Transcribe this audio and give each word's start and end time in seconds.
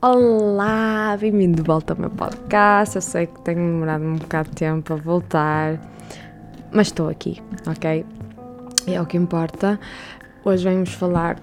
Olá, 0.00 1.16
bem-vindo 1.18 1.56
de 1.56 1.62
volta 1.62 1.92
ao 1.92 1.98
meu 1.98 2.08
podcast. 2.08 2.94
Eu 2.94 3.02
sei 3.02 3.26
que 3.26 3.40
tenho 3.40 3.58
demorado 3.58 4.04
um 4.04 4.14
bocado 4.14 4.48
de 4.50 4.54
tempo 4.54 4.92
a 4.92 4.96
voltar, 4.96 5.76
mas 6.70 6.86
estou 6.86 7.08
aqui, 7.08 7.42
ok? 7.66 8.06
É 8.86 9.00
o 9.00 9.06
que 9.06 9.16
importa. 9.16 9.76
Hoje 10.44 10.62
vamos 10.70 10.92
falar 10.94 11.36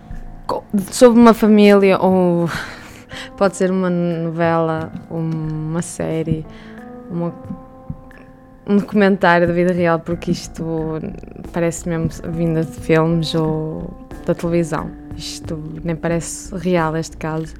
sobre 0.89 1.19
uma 1.19 1.33
família, 1.33 1.99
ou 1.99 2.49
pode 3.35 3.57
ser 3.57 3.71
uma 3.71 3.89
novela, 3.89 4.89
uma 5.09 5.81
série, 5.81 6.45
uma, 7.11 7.33
um 8.65 8.77
documentário 8.77 9.47
da 9.47 9.53
vida 9.53 9.73
real, 9.73 9.99
porque 9.99 10.31
isto 10.31 10.63
parece 11.51 11.89
mesmo 11.89 12.07
vinda 12.31 12.63
de 12.63 12.71
filmes 12.71 13.35
ou 13.35 13.93
da 14.25 14.33
televisão. 14.33 15.04
Isto 15.15 15.61
nem 15.83 15.95
parece 15.95 16.55
real 16.55 16.95
este 16.97 17.17
caso. 17.17 17.53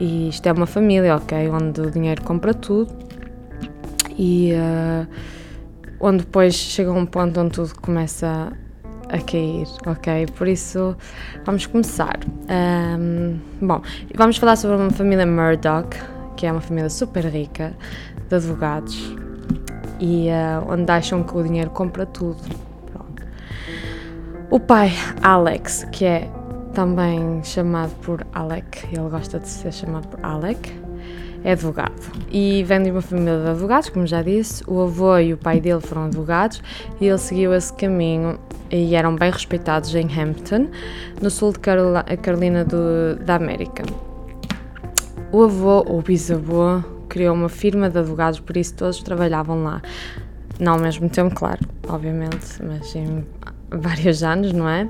E 0.00 0.28
isto 0.28 0.46
é 0.46 0.52
uma 0.52 0.66
família, 0.66 1.16
ok? 1.16 1.48
Onde 1.48 1.80
o 1.80 1.90
dinheiro 1.90 2.22
compra 2.22 2.54
tudo 2.54 2.92
e 4.18 4.52
uh, 4.52 5.08
onde 6.00 6.18
depois 6.24 6.54
chega 6.54 6.92
um 6.92 7.06
ponto 7.06 7.40
onde 7.40 7.52
tudo 7.52 7.72
começa 7.80 8.52
a 9.08 9.18
cair, 9.18 9.66
ok? 9.86 10.26
Por 10.36 10.48
isso, 10.48 10.96
vamos 11.44 11.66
começar. 11.66 12.18
Um, 12.98 13.38
bom, 13.60 13.80
vamos 14.14 14.36
falar 14.36 14.56
sobre 14.56 14.76
uma 14.76 14.90
família 14.90 15.26
Murdoch, 15.26 15.96
que 16.36 16.46
é 16.46 16.52
uma 16.52 16.60
família 16.60 16.90
super 16.90 17.24
rica 17.24 17.74
de 18.28 18.34
advogados 18.34 19.16
e 20.00 20.28
uh, 20.28 20.70
onde 20.70 20.90
acham 20.90 21.22
que 21.22 21.36
o 21.36 21.42
dinheiro 21.42 21.70
compra 21.70 22.06
tudo. 22.06 22.42
Pronto. 22.92 23.22
O 24.50 24.60
pai, 24.60 24.92
Alex, 25.22 25.86
que 25.90 26.04
é 26.04 26.30
também 26.78 27.42
chamado 27.42 27.90
por 28.02 28.24
Alec, 28.32 28.86
ele 28.92 29.08
gosta 29.08 29.40
de 29.40 29.48
ser 29.48 29.72
chamado 29.72 30.06
por 30.06 30.24
Alec, 30.24 30.72
é 31.42 31.50
advogado 31.50 32.00
e 32.30 32.62
vem 32.62 32.84
de 32.84 32.92
uma 32.92 33.02
família 33.02 33.36
de 33.36 33.48
advogados, 33.48 33.88
como 33.88 34.06
já 34.06 34.22
disse. 34.22 34.62
O 34.64 34.82
avô 34.82 35.18
e 35.18 35.32
o 35.32 35.36
pai 35.36 35.60
dele 35.60 35.80
foram 35.80 36.04
advogados 36.04 36.62
e 37.00 37.06
ele 37.06 37.18
seguiu 37.18 37.52
esse 37.52 37.72
caminho 37.72 38.38
e 38.70 38.94
eram 38.94 39.16
bem 39.16 39.28
respeitados 39.28 39.92
em 39.92 40.06
Hampton, 40.06 40.68
no 41.20 41.28
sul 41.30 41.52
de 41.52 41.58
Carolina 41.58 42.64
do, 42.64 43.16
da 43.24 43.34
América. 43.34 43.82
O 45.32 45.42
avô 45.42 45.82
ou 45.84 46.00
bisavô 46.00 46.80
criou 47.08 47.34
uma 47.34 47.48
firma 47.48 47.90
de 47.90 47.98
advogados, 47.98 48.38
por 48.38 48.56
isso 48.56 48.74
todos 48.74 49.02
trabalhavam 49.02 49.64
lá. 49.64 49.82
Não 50.60 50.74
ao 50.74 50.78
mesmo 50.78 51.08
tempo, 51.08 51.34
claro, 51.34 51.66
obviamente, 51.88 52.62
mas 52.62 52.94
em 52.94 53.24
vários 53.70 54.22
anos, 54.22 54.52
não 54.52 54.68
é? 54.68 54.88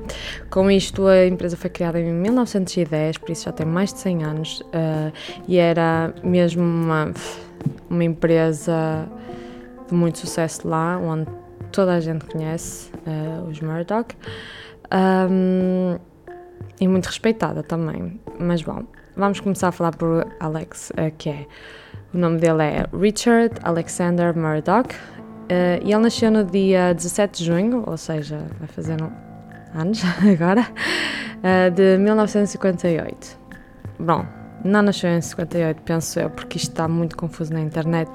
Com 0.50 0.70
isto, 0.70 1.06
a 1.06 1.26
empresa 1.26 1.56
foi 1.56 1.70
criada 1.70 2.00
em 2.00 2.12
1910, 2.12 3.18
por 3.18 3.30
isso 3.30 3.44
já 3.44 3.52
tem 3.52 3.66
mais 3.66 3.92
de 3.92 3.98
100 4.00 4.24
anos, 4.24 4.60
uh, 4.60 5.12
e 5.46 5.56
era 5.56 6.14
mesmo 6.22 6.62
uma, 6.62 7.12
uma 7.90 8.04
empresa 8.04 9.08
de 9.88 9.94
muito 9.94 10.18
sucesso 10.18 10.66
lá, 10.68 10.98
onde 10.98 11.26
toda 11.72 11.94
a 11.94 12.00
gente 12.00 12.24
conhece 12.24 12.90
uh, 13.06 13.48
os 13.48 13.60
Murdoch, 13.60 14.14
um, 15.30 15.98
e 16.80 16.86
muito 16.88 17.06
respeitada 17.06 17.62
também. 17.62 18.20
Mas 18.38 18.62
bom, 18.62 18.84
vamos 19.16 19.40
começar 19.40 19.68
a 19.68 19.72
falar 19.72 19.96
por 19.96 20.26
Alex, 20.40 20.90
uh, 20.90 21.12
que 21.16 21.30
é. 21.30 21.46
O 22.14 22.16
nome 22.16 22.38
dele 22.38 22.62
é 22.62 22.86
Richard 22.98 23.54
Alexander 23.62 24.34
Murdoch, 24.34 24.94
Uh, 25.48 25.80
e 25.82 25.92
ele 25.92 26.02
nasceu 26.02 26.30
no 26.30 26.44
dia 26.44 26.92
17 26.92 27.38
de 27.38 27.44
junho, 27.46 27.82
ou 27.86 27.96
seja, 27.96 28.44
vai 28.58 28.68
fazer 28.68 29.02
um, 29.02 29.10
anos 29.74 30.02
agora, 30.30 30.60
uh, 30.60 31.70
de 31.70 31.96
1958. 31.96 33.38
Bom, 33.98 34.26
não 34.62 34.82
nasceu 34.82 35.10
em 35.10 35.20
58, 35.20 35.82
penso 35.82 36.20
eu, 36.20 36.28
porque 36.28 36.58
isto 36.58 36.70
está 36.70 36.86
muito 36.86 37.16
confuso 37.16 37.52
na 37.52 37.60
internet 37.60 38.10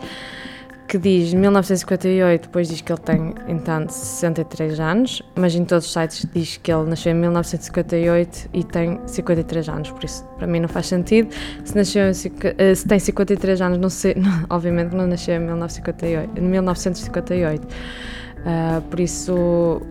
que 0.87 0.97
diz 0.97 1.33
1958, 1.33 2.41
depois 2.43 2.67
diz 2.67 2.81
que 2.81 2.91
ele 2.91 3.01
tem, 3.01 3.33
então, 3.47 3.87
63 3.87 4.79
anos, 4.79 5.21
mas 5.35 5.55
em 5.55 5.65
todos 5.65 5.85
os 5.85 5.93
sites 5.93 6.27
diz 6.33 6.57
que 6.57 6.71
ele 6.71 6.89
nasceu 6.89 7.11
em 7.11 7.15
1958 7.15 8.49
e 8.53 8.63
tem 8.63 8.99
53 9.05 9.69
anos, 9.69 9.91
por 9.91 10.03
isso 10.03 10.23
para 10.37 10.47
mim 10.47 10.59
não 10.59 10.67
faz 10.67 10.87
sentido. 10.87 11.33
Se, 11.63 11.75
nasceu 11.75 12.03
eh, 12.03 12.75
se 12.75 12.87
tem 12.87 12.99
53 12.99 13.61
anos, 13.61 13.77
não 13.77 13.89
sei, 13.89 14.15
não, 14.15 14.45
obviamente 14.55 14.93
não 14.93 15.07
nasceu 15.07 15.35
em 15.35 15.39
1958. 15.39 16.41
1958. 16.41 17.63
Uh, 17.65 18.81
por 18.89 18.99
isso 18.99 19.81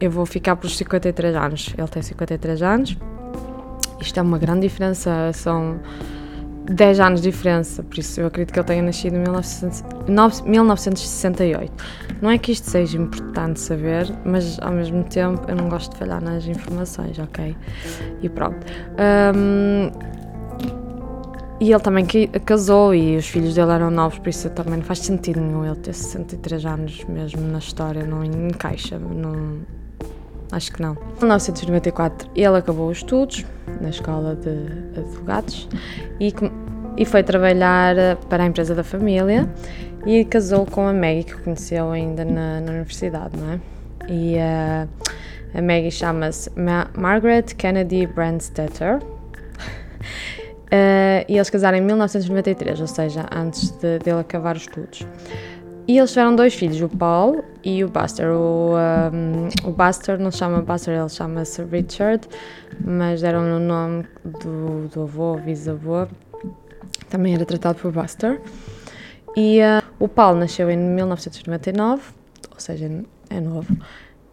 eu 0.00 0.10
vou 0.10 0.26
ficar 0.26 0.56
por 0.56 0.70
53 0.70 1.34
anos. 1.34 1.74
Ele 1.76 1.88
tem 1.88 2.02
53 2.02 2.62
anos. 2.62 2.96
Isto 4.00 4.20
é 4.20 4.22
uma 4.22 4.38
grande 4.38 4.60
diferença, 4.60 5.32
são 5.32 5.80
10 6.70 7.00
anos 7.00 7.20
de 7.20 7.30
diferença, 7.30 7.82
por 7.82 7.98
isso 7.98 8.20
eu 8.20 8.26
acredito 8.26 8.52
que 8.52 8.58
ele 8.58 8.66
tenha 8.66 8.82
nascido 8.82 9.14
em 9.16 9.20
1968. 10.46 11.72
Não 12.22 12.30
é 12.30 12.38
que 12.38 12.52
isto 12.52 12.70
seja 12.70 12.96
importante 12.96 13.60
saber, 13.60 14.10
mas 14.24 14.58
ao 14.60 14.72
mesmo 14.72 15.04
tempo 15.04 15.44
eu 15.48 15.56
não 15.56 15.68
gosto 15.68 15.92
de 15.92 15.98
falhar 15.98 16.22
nas 16.22 16.46
informações, 16.46 17.18
ok? 17.18 17.54
E 18.22 18.28
pronto. 18.28 18.66
Um, 19.36 19.90
e 21.60 21.70
ele 21.70 21.80
também 21.80 22.04
casou 22.44 22.94
e 22.94 23.16
os 23.16 23.26
filhos 23.26 23.54
dele 23.54 23.72
eram 23.72 23.90
novos, 23.90 24.18
por 24.18 24.28
isso 24.28 24.50
também 24.50 24.78
não 24.78 24.84
faz 24.84 24.98
sentido 25.00 25.40
nenhum 25.40 25.64
ele 25.64 25.76
ter 25.76 25.94
63 25.94 26.66
anos 26.66 27.04
mesmo 27.04 27.42
na 27.42 27.58
história, 27.58 28.04
não 28.04 28.24
encaixa, 28.24 28.98
não, 28.98 29.60
acho 30.52 30.72
que 30.72 30.82
não. 30.82 30.92
Em 30.92 31.20
1994 31.20 32.30
ele 32.34 32.56
acabou 32.56 32.90
os 32.90 32.98
estudos 32.98 33.44
na 33.80 33.90
escola 33.90 34.36
de 34.36 34.98
advogados 34.98 35.68
e, 36.20 36.32
e 36.96 37.04
foi 37.04 37.22
trabalhar 37.22 38.16
para 38.28 38.44
a 38.44 38.46
empresa 38.46 38.74
da 38.74 38.84
família 38.84 39.48
e 40.06 40.24
casou 40.24 40.66
com 40.66 40.86
a 40.86 40.92
Maggie 40.92 41.24
que 41.24 41.34
conheceu 41.34 41.90
ainda 41.90 42.24
na, 42.24 42.60
na 42.60 42.72
universidade, 42.72 43.36
não 43.36 43.52
é? 43.52 43.60
E 44.08 44.36
uh, 44.36 44.88
a 45.54 45.62
Maggie 45.62 45.90
chama-se 45.90 46.50
Ma 46.56 46.88
Margaret 46.96 47.44
Kennedy 47.56 48.06
Brandstetter. 48.06 48.96
Uh, 48.96 49.00
e 51.28 51.36
eles 51.36 51.48
casaram 51.48 51.78
em 51.78 51.80
1993, 51.80 52.80
ou 52.80 52.86
seja, 52.86 53.26
antes 53.34 53.70
de, 53.70 53.98
dele 54.00 54.20
acabar 54.20 54.56
os 54.56 54.62
estudos. 54.62 55.06
E 55.86 55.98
eles 55.98 56.10
tiveram 56.10 56.34
dois 56.34 56.54
filhos, 56.54 56.80
o 56.80 56.88
Paul 56.88 57.44
e 57.62 57.84
o 57.84 57.88
Buster. 57.88 58.30
O, 58.30 58.72
um, 59.12 59.68
o 59.68 59.72
Buster 59.72 60.18
não 60.18 60.30
se 60.30 60.38
chama 60.38 60.62
Buster, 60.62 60.98
ele 60.98 61.08
chama-se 61.10 61.62
Richard, 61.64 62.26
mas 62.82 63.20
deram-lhe 63.20 63.52
o 63.52 63.58
nome 63.58 64.06
do, 64.24 64.88
do 64.88 65.02
avô, 65.02 65.36
bisavô. 65.36 66.06
Também 67.10 67.34
era 67.34 67.44
tratado 67.44 67.78
por 67.78 67.92
Buster. 67.92 68.40
E 69.36 69.60
uh, 69.60 69.82
o 69.98 70.08
Paul 70.08 70.36
nasceu 70.36 70.70
em 70.70 70.76
1999, 70.76 72.02
ou 72.50 72.60
seja, 72.60 72.90
é 73.28 73.40
novo. 73.40 73.76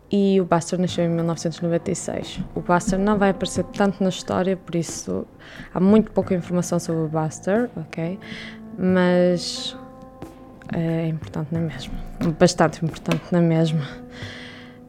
E 0.09 0.39
o 0.39 0.45
Buster 0.45 0.79
nasceu 0.79 1.03
em 1.03 1.09
1996. 1.09 2.39
O 2.55 2.61
Buster 2.61 2.97
não 2.97 3.17
vai 3.17 3.31
aparecer 3.31 3.65
tanto 3.65 4.01
na 4.01 4.09
história, 4.09 4.55
por 4.55 4.75
isso 4.75 5.25
há 5.73 5.79
muito 5.81 6.11
pouca 6.11 6.33
informação 6.33 6.79
sobre 6.79 7.03
o 7.03 7.07
Buster, 7.07 7.69
ok? 7.75 8.19
Mas 8.77 9.75
é 10.73 11.07
importante 11.07 11.47
na 11.51 11.59
mesma. 11.59 11.93
Bastante 12.39 12.83
importante 12.83 13.23
na 13.31 13.41
mesma. 13.41 13.87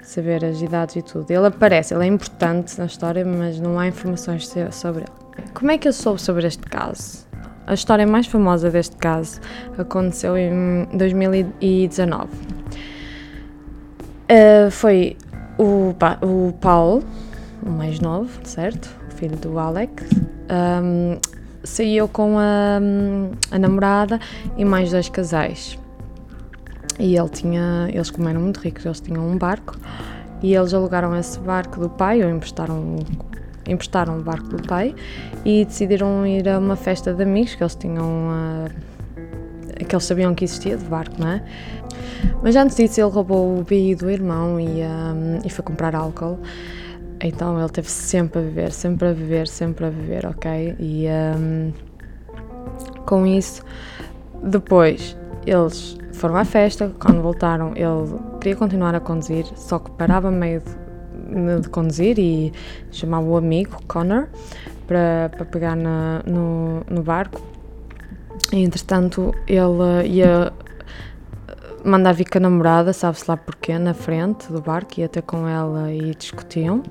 Saber 0.03 0.44
as 0.44 0.60
idades 0.60 0.97
e 0.97 1.03
tudo. 1.03 1.31
Ele 1.31 1.47
aparece, 1.47 1.94
ele 1.94 2.05
é 2.05 2.06
importante 2.06 2.78
na 2.78 2.87
história, 2.87 3.25
mas 3.25 3.59
não 3.59 3.78
há 3.78 3.87
informações 3.87 4.53
sobre 4.71 5.03
ele. 5.03 5.49
Como 5.55 5.71
é 5.71 5.78
que 5.78 5.88
eu 5.88 5.93
soube 5.93 6.21
sobre 6.21 6.47
este 6.47 6.62
caso? 6.62 7.27
A 7.66 7.75
história 7.75 8.06
mais 8.06 8.27
famosa 8.27 8.71
deste 8.71 8.97
caso 8.97 9.41
aconteceu 9.78 10.37
em 10.37 10.87
2019. 10.93 12.25
Uh, 12.25 12.28
eh, 14.28 14.71
foi 14.71 15.16
o, 15.59 15.94
o 16.22 16.53
Paulo, 16.60 17.04
o 17.65 17.71
mais 17.71 18.00
novo, 18.00 18.30
certo? 18.45 18.91
O 19.09 19.15
filho 19.15 19.36
do 19.36 19.59
Alex. 19.59 20.04
Um, 20.51 21.19
saiu 21.64 22.09
com 22.09 22.38
a, 22.38 22.80
a 23.50 23.59
namorada 23.59 24.18
e 24.56 24.64
mais 24.64 24.91
dois 24.91 25.09
casais. 25.09 25.78
E 26.98 27.16
ele 27.16 27.28
tinha, 27.28 27.88
eles 27.92 28.10
como 28.10 28.28
eram 28.28 28.41
muito 28.41 28.60
ricos, 28.60 28.84
eles 28.84 29.00
tinham 29.00 29.26
um 29.26 29.36
barco 29.36 29.76
e 30.42 30.54
eles 30.54 30.74
alugaram 30.74 31.16
esse 31.16 31.38
barco 31.38 31.80
do 31.80 31.88
pai 31.88 32.22
ou 32.22 32.30
emprestaram 32.30 32.97
emprestaram 33.68 34.18
o 34.18 34.22
barco 34.22 34.48
do 34.48 34.62
pai 34.66 34.92
e 35.44 35.64
decidiram 35.64 36.26
ir 36.26 36.48
a 36.48 36.59
uma 36.59 36.74
festa 36.74 37.14
de 37.14 37.22
amigos 37.22 37.54
que 37.54 37.62
eles 37.62 37.76
tinham 37.76 38.28
uh, 38.28 39.84
que 39.84 39.94
eles 39.94 40.04
sabiam 40.04 40.34
que 40.34 40.44
existia 40.44 40.76
de 40.76 40.84
barco, 40.84 41.14
não 41.18 41.28
é? 41.28 41.42
Mas 42.42 42.56
antes 42.56 42.76
disso 42.76 43.00
ele 43.00 43.10
roubou 43.10 43.59
o 43.59 43.62
BI 43.62 43.94
do 43.94 44.10
irmão 44.10 44.59
e, 44.59 44.82
um, 44.82 45.41
e 45.44 45.50
foi 45.50 45.64
comprar 45.64 45.94
álcool. 45.94 46.38
Então 47.22 47.59
ele 47.59 47.69
teve 47.69 47.89
sempre 47.89 48.41
a 48.41 48.42
beber, 48.42 48.72
sempre 48.72 49.09
a 49.09 49.13
beber, 49.13 49.47
sempre 49.47 49.86
a 49.86 49.91
beber, 49.91 50.27
ok? 50.27 50.74
E 50.78 51.07
um, 51.36 51.72
com 53.07 53.27
isso, 53.27 53.63
depois 54.42 55.16
eles 55.47 55.97
foram 56.13 56.36
à 56.36 56.45
festa, 56.45 56.92
quando 57.01 57.22
voltaram 57.22 57.72
ele 57.77 58.19
queria 58.41 58.57
continuar 58.57 58.95
a 58.95 59.01
conduzir, 59.01 59.47
só 59.57 59.78
que 59.78 59.91
parava 59.92 60.30
meio 60.30 60.60
de, 60.60 61.60
de 61.60 61.69
conduzir 61.69 62.19
e 62.19 62.53
chamava 62.91 63.27
o 63.27 63.36
amigo, 63.36 63.77
Connor, 63.86 64.28
para, 64.86 65.30
para 65.30 65.45
pegar 65.45 65.77
na, 65.77 66.22
no, 66.27 66.83
no 66.91 67.03
barco. 67.03 67.41
E, 68.53 68.63
entretanto, 68.63 69.34
ele 69.47 70.09
ia 70.09 70.53
mandar 71.84 72.13
vir 72.13 72.29
com 72.29 72.39
a 72.39 72.41
namorada, 72.41 72.93
sabe-se 72.93 73.25
lá 73.29 73.37
porquê, 73.37 73.79
na 73.79 73.95
frente 73.95 74.53
do 74.53 74.61
barco, 74.61 75.01
ia 75.01 75.09
ter 75.09 75.23
com 75.23 75.49
ela 75.49 75.93
e 75.93 76.15
discutiam. 76.15 76.83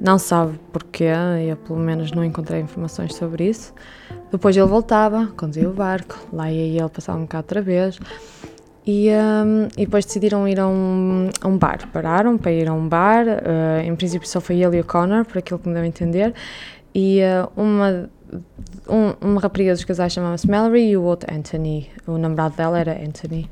Não 0.00 0.18
sabe 0.18 0.58
porquê, 0.72 1.10
eu 1.48 1.56
pelo 1.56 1.78
menos 1.78 2.12
não 2.12 2.24
encontrei 2.24 2.60
informações 2.60 3.14
sobre 3.14 3.48
isso. 3.48 3.72
Depois 4.30 4.56
ele 4.56 4.66
voltava, 4.66 5.26
conduzia 5.36 5.68
o 5.68 5.72
barco, 5.72 6.18
lá 6.32 6.50
ia 6.50 6.80
ele 6.82 6.88
passar 6.90 7.14
um 7.14 7.22
bocado 7.22 7.44
outra 7.44 7.62
vez. 7.62 7.98
E, 8.86 9.08
um, 9.10 9.66
e 9.76 9.84
depois 9.84 10.04
decidiram 10.04 10.46
ir 10.46 10.60
a 10.60 10.68
um, 10.68 11.28
a 11.40 11.48
um, 11.48 11.58
bar. 11.58 11.88
Pararam 11.92 12.38
para 12.38 12.52
ir 12.52 12.68
a 12.68 12.72
um 12.72 12.88
bar. 12.88 13.26
Uh, 13.26 13.80
em 13.84 13.96
princípio 13.96 14.28
só 14.28 14.40
foi 14.40 14.62
ele 14.62 14.76
e 14.76 14.80
o 14.80 14.84
Connor, 14.84 15.24
por 15.24 15.38
aquilo 15.38 15.58
que 15.58 15.66
me 15.66 15.74
deu 15.74 15.82
a 15.82 15.86
entender. 15.86 16.32
E 16.94 17.20
uh, 17.20 17.50
uma, 17.60 18.08
um, 18.88 19.28
uma 19.28 19.40
rapariga 19.40 19.72
dos 19.72 19.84
casais 19.84 20.12
chamava-se 20.12 20.48
Mallory 20.48 20.90
e 20.90 20.96
o 20.96 21.02
outro 21.02 21.34
Anthony. 21.34 21.90
O 22.06 22.16
namorado 22.16 22.56
dela 22.56 22.78
era 22.78 22.92
Anthony. 22.92 23.50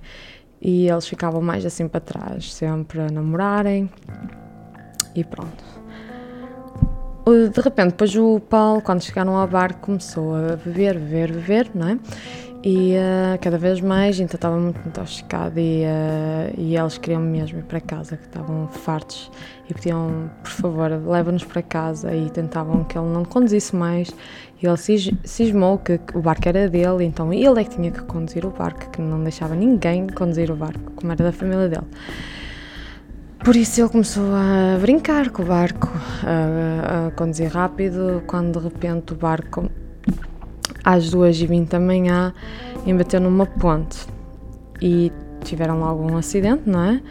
E 0.64 0.88
eles 0.88 1.06
ficavam 1.06 1.42
mais 1.42 1.66
assim 1.66 1.86
para 1.86 2.00
trás, 2.00 2.54
sempre 2.54 3.00
a 3.00 3.08
namorarem. 3.10 3.90
E 5.14 5.22
pronto. 5.22 5.62
De 7.26 7.60
repente, 7.60 7.90
depois 7.90 8.16
o 8.16 8.40
Paulo, 8.40 8.80
quando 8.80 9.02
chegaram 9.02 9.36
ao 9.36 9.46
bar, 9.46 9.76
começou 9.76 10.34
a 10.34 10.56
beber, 10.56 10.98
beber, 10.98 11.32
beber, 11.32 11.70
não 11.74 11.88
é? 11.88 11.98
E 12.66 12.94
uh, 12.94 13.38
cada 13.42 13.58
vez 13.58 13.78
mais, 13.82 14.18
então 14.18 14.36
estava 14.36 14.56
muito 14.56 14.80
intoxicado 14.88 15.60
e, 15.60 15.82
uh, 15.84 16.54
e 16.56 16.74
eles 16.74 16.96
queriam 16.96 17.20
mesmo 17.20 17.58
ir 17.58 17.64
para 17.64 17.78
casa, 17.78 18.16
que 18.16 18.24
estavam 18.24 18.66
fartos 18.68 19.30
e 19.68 19.74
pediam, 19.74 20.30
por 20.42 20.50
favor, 20.50 20.90
leva-nos 20.90 21.44
para 21.44 21.60
casa 21.60 22.14
e 22.14 22.30
tentavam 22.30 22.82
que 22.84 22.96
ele 22.96 23.08
não 23.08 23.22
conduzisse 23.22 23.76
mais. 23.76 24.10
Ele 24.64 24.76
cismou 25.24 25.78
que 25.78 26.00
o 26.14 26.20
barco 26.20 26.48
era 26.48 26.68
dele, 26.68 27.04
então 27.04 27.32
ele 27.32 27.60
é 27.60 27.64
que 27.64 27.76
tinha 27.76 27.90
que 27.90 28.02
conduzir 28.02 28.46
o 28.46 28.50
barco, 28.50 28.90
que 28.90 29.00
não 29.00 29.22
deixava 29.22 29.54
ninguém 29.54 30.06
conduzir 30.06 30.50
o 30.50 30.56
barco, 30.56 30.92
como 30.96 31.12
era 31.12 31.24
da 31.24 31.32
família 31.32 31.68
dele. 31.68 31.86
Por 33.44 33.54
isso 33.54 33.82
ele 33.82 33.90
começou 33.90 34.24
a 34.34 34.78
brincar 34.80 35.28
com 35.28 35.42
o 35.42 35.44
barco, 35.44 35.90
a, 36.22 37.08
a 37.08 37.10
conduzir 37.10 37.52
rápido, 37.52 38.22
quando 38.26 38.58
de 38.58 38.64
repente 38.64 39.12
o 39.12 39.16
barco 39.16 39.70
às 40.82 41.14
2h20 41.14 41.68
da 41.68 41.78
manhã 41.78 42.32
embateu 42.86 43.20
numa 43.20 43.44
ponte 43.44 44.06
e 44.80 45.12
tiveram 45.42 45.78
logo 45.78 46.10
um 46.10 46.16
acidente, 46.16 46.62
não 46.64 46.82
é? 46.82 47.02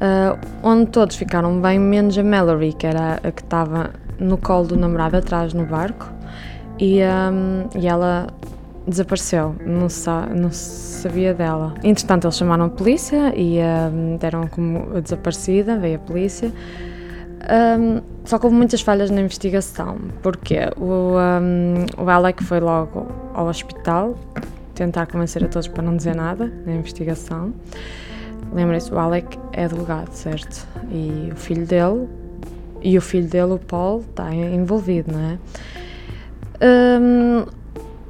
Uh, 0.00 0.38
onde 0.64 0.90
todos 0.90 1.14
ficaram 1.14 1.60
bem, 1.60 1.78
menos 1.78 2.18
a 2.18 2.24
Mallory, 2.24 2.72
que 2.72 2.86
era 2.86 3.20
a 3.22 3.30
que 3.30 3.42
estava 3.42 3.90
no 4.18 4.36
colo 4.36 4.68
do 4.68 4.76
namorado 4.76 5.16
atrás 5.16 5.52
no 5.52 5.64
barco, 5.64 6.17
e, 6.78 7.00
um, 7.02 7.68
e 7.78 7.86
ela 7.86 8.28
desapareceu, 8.86 9.54
não, 9.64 9.88
sa 9.88 10.26
não 10.26 10.50
sabia 10.50 11.34
dela. 11.34 11.74
Entretanto, 11.82 12.26
eles 12.26 12.36
chamaram 12.36 12.64
a 12.66 12.68
polícia 12.68 13.34
e 13.36 13.58
um, 13.60 14.16
deram 14.16 14.46
como 14.46 15.00
desaparecida, 15.00 15.76
veio 15.78 15.96
a 15.96 15.98
polícia. 15.98 16.52
Um, 17.78 18.00
só 18.24 18.38
que 18.38 18.46
houve 18.46 18.56
muitas 18.56 18.80
falhas 18.80 19.10
na 19.10 19.20
investigação, 19.20 19.96
porque 20.22 20.56
o, 20.76 21.14
um, 21.16 22.04
o 22.04 22.08
Alec 22.08 22.42
foi 22.42 22.60
logo 22.60 23.06
ao 23.32 23.46
hospital 23.46 24.18
tentar 24.74 25.06
convencer 25.06 25.44
a 25.44 25.48
todos 25.48 25.68
para 25.68 25.82
não 25.82 25.96
dizer 25.96 26.14
nada 26.14 26.52
na 26.66 26.72
investigação. 26.72 27.52
Lembrem-se, 28.52 28.92
o 28.92 28.98
Alec 28.98 29.38
é 29.52 29.64
advogado, 29.64 30.12
certo? 30.12 30.66
E 30.90 31.30
o 31.32 31.36
filho 31.36 31.66
dele, 31.66 32.08
e 32.82 32.96
o 32.96 33.00
filho 33.00 33.28
dele, 33.28 33.52
o 33.52 33.58
Paul, 33.58 34.00
está 34.00 34.34
envolvido, 34.34 35.12
não 35.12 35.20
é? 35.20 35.38
Um, 36.60 37.44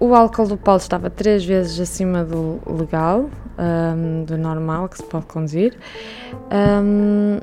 o 0.01 0.15
álcool 0.15 0.47
do 0.47 0.57
Paulo 0.57 0.81
estava 0.81 1.11
três 1.11 1.45
vezes 1.45 1.79
acima 1.81 2.25
do 2.25 2.61
legal, 2.67 3.29
um, 3.59 4.25
do 4.25 4.39
normal 4.39 4.89
que 4.89 4.99
se 4.99 5.05
pode 5.05 5.27
conduzir. 5.27 5.77
Um, 6.53 7.41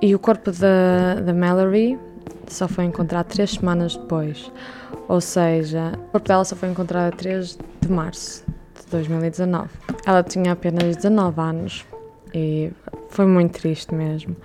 e 0.00 0.14
o 0.14 0.18
corpo 0.18 0.50
da, 0.50 1.20
da 1.20 1.32
Mallory 1.32 1.98
só 2.48 2.66
foi 2.66 2.84
encontrado 2.84 3.26
três 3.26 3.52
semanas 3.52 3.96
depois. 3.96 4.50
Ou 5.08 5.20
seja, 5.20 5.92
o 6.08 6.12
corpo 6.12 6.28
dela 6.28 6.44
só 6.44 6.56
foi 6.56 6.70
encontrado 6.70 7.12
a 7.12 7.16
3 7.16 7.58
de 7.80 7.90
março 7.90 8.44
de 8.80 8.86
2019. 8.90 9.68
Ela 10.06 10.22
tinha 10.22 10.52
apenas 10.52 10.96
19 10.96 11.40
anos 11.40 11.86
e 12.34 12.72
foi 13.10 13.26
muito 13.26 13.60
triste 13.60 13.94
mesmo. 13.94 14.36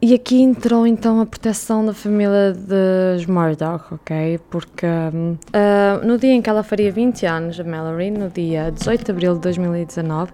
E 0.00 0.14
aqui 0.14 0.40
entrou 0.40 0.86
então 0.86 1.20
a 1.20 1.26
proteção 1.26 1.84
da 1.84 1.92
família 1.92 2.52
dos 2.52 3.26
Murdoch, 3.26 3.92
ok? 3.92 4.38
Porque 4.48 4.86
uh, 4.86 6.06
no 6.06 6.16
dia 6.16 6.34
em 6.34 6.40
que 6.40 6.48
ela 6.48 6.62
faria 6.62 6.92
20 6.92 7.26
anos, 7.26 7.58
a 7.58 7.64
Mallory, 7.64 8.12
no 8.12 8.30
dia 8.30 8.70
18 8.70 9.06
de 9.06 9.10
abril 9.10 9.34
de 9.34 9.40
2019, 9.40 10.30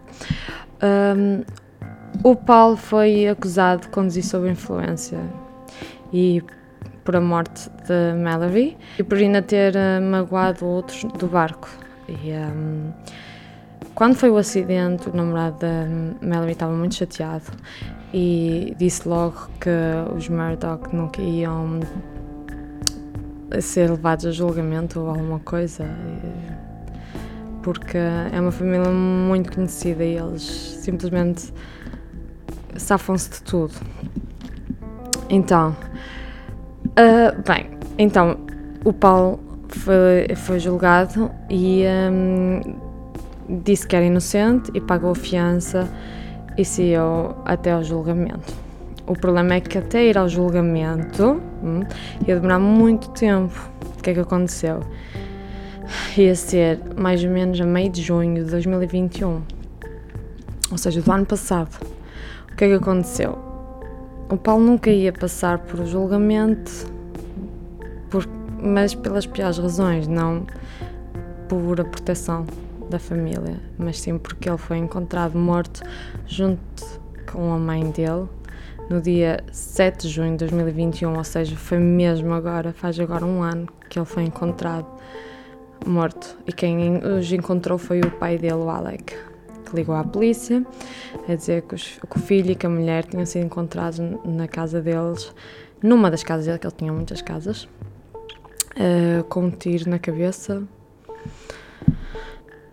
um, 1.17 1.45
o 2.23 2.37
Paulo 2.37 2.77
foi 2.77 3.27
acusado 3.27 3.83
de 3.83 3.89
conduzir 3.89 4.23
sob 4.23 4.51
influência 4.51 5.19
e 6.13 6.43
por 7.03 7.17
a 7.17 7.21
morte 7.23 7.71
de 7.87 8.23
Mallory 8.23 8.77
e 8.99 9.03
por 9.03 9.17
ainda 9.17 9.41
ter 9.41 9.75
uh, 9.75 10.03
magoado 10.03 10.67
outros 10.67 11.05
do 11.19 11.27
barco. 11.27 11.71
E, 12.07 12.33
um, 12.33 12.93
quando 13.95 14.15
foi 14.17 14.29
o 14.29 14.37
acidente, 14.37 15.09
o 15.09 15.17
namorado 15.17 15.57
da 15.61 15.87
Mallory 16.21 16.53
estava 16.53 16.73
muito 16.75 16.97
chateado 16.97 17.47
e 18.17 18.77
disse 18.79 19.09
logo 19.09 19.49
que 19.61 19.69
os 20.17 20.29
Murdoch 20.29 20.95
nunca 20.95 21.21
iam 21.21 21.81
ser 23.61 23.91
levados 23.91 24.27
a 24.27 24.31
julgamento 24.31 25.01
ou 25.01 25.09
alguma 25.09 25.41
coisa, 25.41 25.85
porque 27.61 27.99
é 27.99 28.41
uma 28.41 28.53
família 28.53 28.89
muito 28.89 29.53
conhecida 29.53 30.05
e 30.05 30.17
eles 30.17 30.43
simplesmente 30.81 31.53
safam-se 32.77 33.31
de 33.31 33.43
tudo. 33.43 33.75
Então, 35.29 35.77
uh, 36.91 37.43
bem, 37.45 37.69
então 37.99 38.37
o 38.85 38.93
Paulo 38.93 39.41
foi, 39.69 40.37
foi 40.37 40.61
julgado 40.61 41.33
e 41.51 41.83
um, 42.13 42.61
disse 43.65 43.85
que 43.89 43.97
era 43.97 44.05
inocente 44.05 44.71
e 44.73 44.81
pagou 44.81 45.11
a 45.11 45.17
fiança 45.17 45.89
e 46.57 46.65
saiu 46.65 47.35
até 47.45 47.73
ao 47.73 47.83
julgamento. 47.83 48.55
O 49.07 49.13
problema 49.13 49.55
é 49.55 49.61
que 49.61 49.77
até 49.77 50.07
ir 50.07 50.17
ao 50.17 50.29
julgamento 50.29 51.41
hum, 51.63 51.81
ia 52.27 52.37
demorar 52.37 52.59
muito 52.59 53.11
tempo. 53.11 53.71
O 53.99 54.03
que 54.03 54.11
é 54.11 54.15
que 54.15 54.21
aconteceu? 54.21 54.81
Ia 56.17 56.35
ser 56.35 56.81
mais 56.97 57.23
ou 57.23 57.31
menos 57.31 57.61
a 57.61 57.67
meio 57.67 57.91
de 57.91 58.01
junho 58.01 58.43
de 58.43 58.51
2021, 58.51 59.43
ou 60.71 60.79
seja, 60.79 61.03
do 61.03 61.13
ano 61.13 61.27
passado. 61.27 61.85
O 62.51 62.57
que 62.57 62.65
é 62.65 62.69
que 62.69 62.75
aconteceu? 62.75 63.39
O 64.31 64.37
Paulo 64.37 64.65
nunca 64.65 64.91
ia 64.91 65.13
passar 65.13 65.59
por 65.59 65.81
o 65.81 65.87
julgamento, 65.87 66.91
por, 68.09 68.27
mas 68.59 68.95
pelas 68.95 69.27
piores 69.27 69.59
razões, 69.59 70.09
não 70.09 70.47
por 71.49 71.79
a 71.79 71.85
proteção 71.85 72.47
da 72.89 72.99
família, 72.99 73.61
mas 73.79 74.01
sim 74.01 74.19
porque 74.19 74.49
ele 74.49 74.59
foi 74.59 74.79
encontrado 74.79 75.39
morto 75.39 75.83
junto 76.27 76.85
com 77.31 77.53
a 77.53 77.59
mãe 77.59 77.91
dele 77.91 78.29
no 78.89 79.01
dia 79.01 79.43
7 79.51 80.03
de 80.03 80.09
junho 80.09 80.33
de 80.33 80.47
2021, 80.47 81.17
ou 81.17 81.25
seja, 81.25 81.57
foi 81.57 81.79
mesmo 81.79 82.33
agora, 82.35 82.73
faz 82.73 82.99
agora 83.01 83.25
um 83.25 83.43
ano 83.43 83.69
que 83.89 83.99
ele 83.99 84.07
foi 84.07 84.25
encontrado 84.25 84.87
morto. 85.87 86.37
E 86.47 86.53
quem 86.53 86.99
os 86.99 87.33
encontrou 87.33 87.79
foi 87.79 88.01
o 88.01 88.11
pai 88.11 88.39
dele, 88.39 88.55
o 88.55 88.69
Alec, 88.69 89.15
que 89.65 89.77
ligou 89.77 89.95
à 89.95 90.05
polícia 90.05 90.65
a 91.29 91.35
dizer 91.35 91.63
que, 91.63 91.75
os, 91.75 91.99
que 91.99 92.17
o 92.17 92.21
filho 92.21 92.53
e 92.53 92.55
que 92.55 92.67
a 92.67 92.71
mulher 92.71 93.05
tinham 93.05 93.25
sido 93.25 93.45
encontrados 93.45 94.01
na 94.25 94.47
casa 94.47 94.81
deles, 94.81 95.33
numa 95.83 96.11
das 96.11 96.23
casas 96.23 96.47
dele, 96.47 96.59
que 96.59 96.67
ele 96.67 96.75
tinha 96.77 96.93
muitas 96.93 97.23
casas, 97.23 97.65
uh, 97.65 99.25
com 99.29 99.45
um 99.45 99.51
tiro 99.51 99.89
na 99.89 99.99
cabeça 99.99 100.63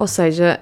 ou 0.01 0.08
seja, 0.08 0.60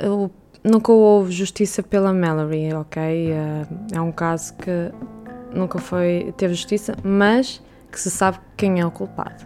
nunca 0.62 0.92
houve 0.92 1.32
justiça 1.32 1.82
pela 1.82 2.12
Mallory, 2.12 2.74
ok? 2.74 3.32
Eh, 3.32 3.66
é 3.94 4.02
um 4.02 4.12
caso 4.12 4.54
que 4.56 4.92
nunca 5.56 5.80
foi 5.80 6.34
teve 6.36 6.56
justiça, 6.56 6.94
mas 7.06 7.64
que 7.90 7.98
se 7.98 8.12
sabe 8.12 8.38
quem 8.58 8.82
é 8.82 8.86
o 8.86 8.92
culpado. 8.92 9.46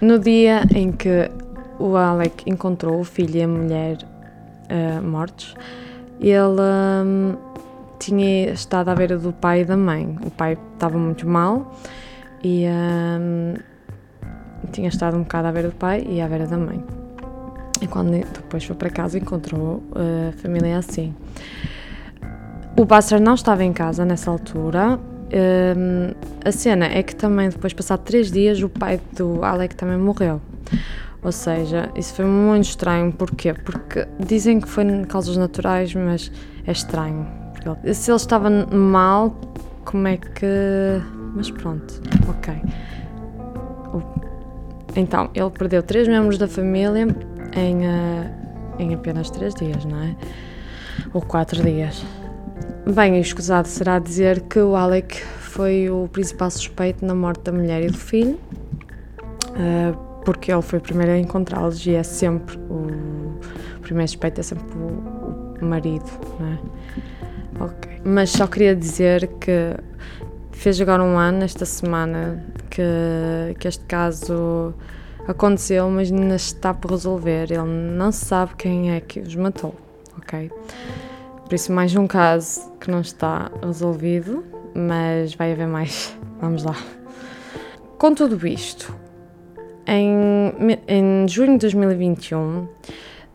No 0.00 0.20
dia 0.20 0.62
em 0.72 0.92
que 0.92 1.28
o 1.80 1.96
Alec 1.96 2.48
encontrou 2.48 3.00
o 3.00 3.02
filho 3.02 3.38
e 3.38 3.42
a 3.42 3.48
mulher 3.48 3.98
uh, 4.70 5.02
mortos, 5.02 5.56
ele 6.20 6.60
um, 7.04 7.34
tinha 7.98 8.52
estado 8.52 8.88
à 8.88 8.94
beira 8.94 9.18
do 9.18 9.32
pai 9.32 9.62
e 9.62 9.64
da 9.64 9.76
mãe. 9.76 10.16
O 10.24 10.30
pai 10.30 10.56
estava 10.74 10.96
muito 10.96 11.28
mal 11.28 11.76
e 12.44 12.66
um, 12.68 13.54
tinha 14.70 14.88
estado 14.88 15.16
um 15.16 15.24
bocado 15.24 15.48
à 15.48 15.52
beira 15.52 15.70
do 15.70 15.74
pai 15.74 16.06
e 16.08 16.20
à 16.20 16.28
beira 16.28 16.46
da 16.46 16.56
mãe. 16.56 17.01
E 17.82 17.86
quando 17.86 18.12
depois 18.12 18.64
foi 18.64 18.76
para 18.76 18.88
casa 18.88 19.18
encontrou 19.18 19.82
a 19.94 20.32
família 20.38 20.78
assim. 20.78 21.14
O 22.78 22.86
Basser 22.86 23.20
não 23.20 23.34
estava 23.34 23.62
em 23.62 23.72
casa 23.72 24.04
nessa 24.04 24.30
altura 24.30 24.98
Um, 25.32 26.12
a 26.44 26.52
cena 26.52 26.84
é 26.84 27.02
que 27.02 27.16
também 27.16 27.48
depois, 27.48 27.72
passado 27.72 28.00
três 28.00 28.30
dias, 28.30 28.62
o 28.62 28.68
pai 28.68 29.00
do 29.16 29.42
Alec 29.42 29.74
também 29.74 29.96
morreu. 29.96 30.40
Ou 31.22 31.32
seja, 31.32 31.88
isso 31.96 32.14
foi 32.14 32.26
muito 32.26 32.64
estranho. 32.64 33.10
Porquê? 33.12 33.54
Porque 33.54 34.06
dizem 34.20 34.60
que 34.60 34.68
foi 34.68 34.84
causas 35.06 35.36
naturais, 35.36 35.94
mas 35.94 36.30
é 36.66 36.72
estranho. 36.72 37.26
Se 37.94 38.10
ele 38.10 38.16
estava 38.16 38.50
mal, 38.50 39.34
como 39.84 40.06
é 40.06 40.16
que. 40.18 41.00
Mas 41.34 41.50
pronto, 41.50 42.02
ok. 42.28 42.54
Então, 44.94 45.30
ele 45.34 45.48
perdeu 45.48 45.82
três 45.82 46.06
membros 46.06 46.36
da 46.36 46.46
família 46.46 47.06
em, 47.54 47.86
uh, 47.86 48.30
em 48.78 48.94
apenas 48.94 49.30
três 49.30 49.54
dias, 49.54 49.84
não 49.84 50.02
é? 50.02 50.16
Ou 51.12 51.20
quatro 51.20 51.62
dias. 51.62 52.04
Bem, 52.94 53.20
escusado 53.20 53.68
será 53.68 53.98
dizer 53.98 54.40
que 54.42 54.58
o 54.58 54.74
Alec 54.74 55.22
foi 55.22 55.88
o 55.90 56.08
principal 56.08 56.50
suspeito 56.50 57.04
na 57.04 57.14
morte 57.14 57.42
da 57.42 57.52
mulher 57.52 57.82
e 57.82 57.88
do 57.88 57.98
filho, 57.98 58.38
uh, 59.50 59.96
porque 60.24 60.52
ele 60.52 60.62
foi 60.62 60.78
o 60.78 60.82
primeiro 60.82 61.12
a 61.12 61.18
encontrá-los 61.18 61.86
e 61.86 61.94
é 61.94 62.02
sempre 62.02 62.56
o, 62.68 62.74
o, 63.76 63.80
primeiro 63.82 64.08
suspeito 64.08 64.40
é 64.40 64.42
sempre 64.42 64.76
o, 64.76 65.54
o 65.60 65.64
marido, 65.64 66.10
não 66.40 66.48
é? 66.48 66.58
Ok. 67.64 68.00
Mas 68.04 68.30
só 68.30 68.46
queria 68.46 68.74
dizer 68.74 69.28
que 69.40 69.76
fez 70.50 70.80
agora 70.80 71.02
um 71.02 71.18
ano, 71.18 71.44
esta 71.44 71.64
semana, 71.64 72.44
que, 72.70 73.54
que 73.58 73.68
este 73.68 73.84
caso 73.84 74.74
aconteceu, 75.26 75.88
mas 75.90 76.10
ainda 76.10 76.36
está 76.36 76.72
por 76.74 76.90
resolver. 76.90 77.50
Ele 77.50 77.62
não 77.62 78.12
sabe 78.12 78.54
quem 78.56 78.92
é 78.92 79.00
que 79.00 79.20
os 79.20 79.34
matou, 79.34 79.74
ok? 80.18 80.50
Por 81.44 81.54
isso, 81.54 81.72
mais 81.72 81.94
um 81.94 82.06
caso 82.06 82.72
que 82.80 82.90
não 82.90 83.00
está 83.00 83.50
resolvido, 83.62 84.44
mas 84.74 85.34
vai 85.34 85.52
haver 85.52 85.66
mais. 85.66 86.16
Vamos 86.40 86.64
lá. 86.64 86.76
Com 87.98 88.14
tudo 88.14 88.46
isto, 88.46 88.94
em, 89.86 90.78
em 90.88 91.28
junho 91.28 91.52
de 91.52 91.58
2021, 91.58 92.66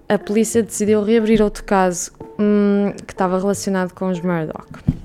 a 0.10 0.18
polícia 0.18 0.64
decidiu 0.64 1.04
reabrir 1.04 1.42
outro 1.42 1.64
caso 1.64 2.12
hum, 2.40 2.94
que 3.06 3.14
estava 3.14 3.38
relacionado 3.38 3.94
com 3.94 4.10
os 4.10 4.20
Murdoch. 4.20 4.97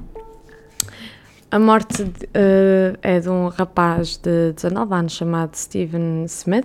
A 1.52 1.58
morte 1.58 2.02
uh, 2.02 2.98
é 3.02 3.20
de 3.20 3.28
um 3.28 3.48
rapaz 3.48 4.16
de 4.16 4.54
19 4.54 4.94
anos 4.94 5.12
chamado 5.12 5.54
Stephen 5.54 6.24
Smith. 6.24 6.64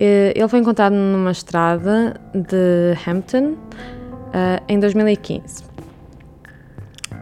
Uh, 0.00 0.30
ele 0.36 0.46
foi 0.46 0.60
encontrado 0.60 0.92
numa 0.92 1.32
estrada 1.32 2.14
de 2.32 2.94
Hampton 3.04 3.54
uh, 3.54 4.62
em 4.68 4.78
2015. 4.78 5.64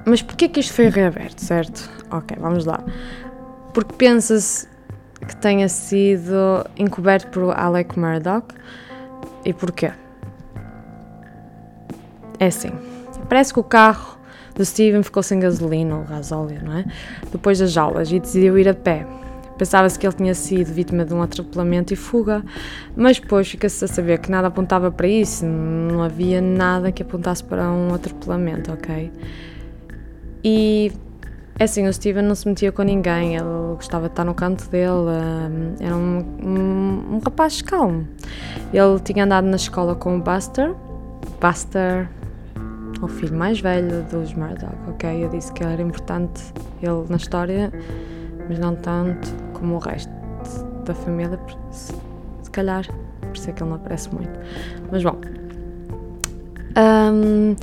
Mas 0.05 0.21
porquê 0.21 0.51
que 0.51 0.61
isto 0.61 0.75
foi 0.75 0.91
reaberto, 0.91 1.43
certo? 1.43 1.91
Ok, 2.11 2.37
vamos 2.39 2.67
lá. 2.67 2.85
Porque 3.73 3.95
pensa-se 3.95 4.69
que 5.27 5.35
tenha 5.35 5.71
sido 5.71 6.63
encoberto 6.77 7.29
por 7.29 7.59
Alec 7.59 7.99
Murdoch. 7.99 8.55
E 9.47 9.55
porquê? 9.55 9.93
É 12.39 12.49
assim, 12.49 12.73
parece 13.31 13.55
que 13.55 13.61
o 13.61 13.65
carro 13.65 14.16
do 14.57 14.65
Steven 14.65 15.03
ficou 15.03 15.23
sem 15.23 15.39
gasolina 15.39 15.99
ou 15.99 16.05
gasóleo, 16.05 16.61
não 16.65 16.79
é? 16.79 16.85
Depois 17.31 17.59
das 17.59 17.77
aulas 17.77 18.11
e 18.11 18.19
decidiu 18.19 18.59
ir 18.59 18.69
a 18.69 18.75
pé. 18.75 19.07
Pensava-se 19.59 19.99
que 19.99 20.07
ele 20.07 20.15
tinha 20.15 20.35
sido 20.35 20.73
vítima 20.73 21.05
de 21.05 21.15
um 21.15 21.23
atropelamento 21.23 21.93
e 21.93 21.97
fuga, 21.97 22.45
mas 22.95 23.19
depois 23.19 23.49
fica-se 23.49 23.85
a 23.85 23.89
saber 23.89 24.19
que 24.19 24.31
nada 24.31 24.49
apontava 24.49 24.91
para 24.91 25.09
isso, 25.09 25.47
não 25.47 26.03
havia 26.03 26.43
nada 26.43 26.93
que 26.93 27.03
apontasse 27.03 27.43
para 27.43 27.71
um 27.71 27.95
atropelamento, 27.95 28.71
ok? 28.73 29.11
E 30.45 30.93
é 31.59 31.65
assim, 31.65 31.87
o 31.87 31.93
Steven 31.93 32.23
não 32.23 32.35
se 32.35 32.47
metia 32.47 32.71
com 32.71 32.83
ninguém, 32.83 33.35
ele 33.35 33.75
gostava 33.77 34.09
de 34.09 34.13
estar 34.13 34.25
no 34.25 34.35
canto 34.35 34.69
dele, 34.69 34.91
hum, 34.91 35.75
era 35.81 35.97
um, 35.97 36.19
um, 36.43 37.15
um 37.15 37.21
rapaz 37.25 37.63
calmo. 37.63 38.07
Ele 38.75 39.01
tinha 39.01 39.25
andado 39.25 39.47
na 39.47 39.57
escola 39.57 39.95
com 39.95 40.19
o 40.19 40.21
Buster, 40.21 40.75
Buster 41.41 42.11
o 43.05 43.09
filho 43.09 43.37
mais 43.37 43.61
velho 43.61 44.03
dos 44.11 44.33
Murdoch, 44.35 44.75
ok? 44.89 45.25
Eu 45.25 45.29
disse 45.29 45.53
que 45.53 45.63
era 45.63 45.81
importante 45.83 46.43
ele 46.83 47.05
na 47.09 47.17
história, 47.17 47.73
mas 48.49 48.59
não 48.59 48.75
tanto 48.77 49.29
como 49.53 49.77
o 49.77 49.79
resto 49.79 50.11
da 50.85 50.95
família, 50.95 51.39
se, 51.71 51.93
se 52.43 52.51
calhar, 52.51 52.87
por 53.21 53.37
isso 53.37 53.51
é 53.51 53.53
que 53.53 53.63
ele 53.63 53.71
não 53.71 53.77
aparece 53.77 54.15
muito. 54.15 54.39
Mas 54.91 55.03
bom. 55.03 55.21
Um, 56.79 57.57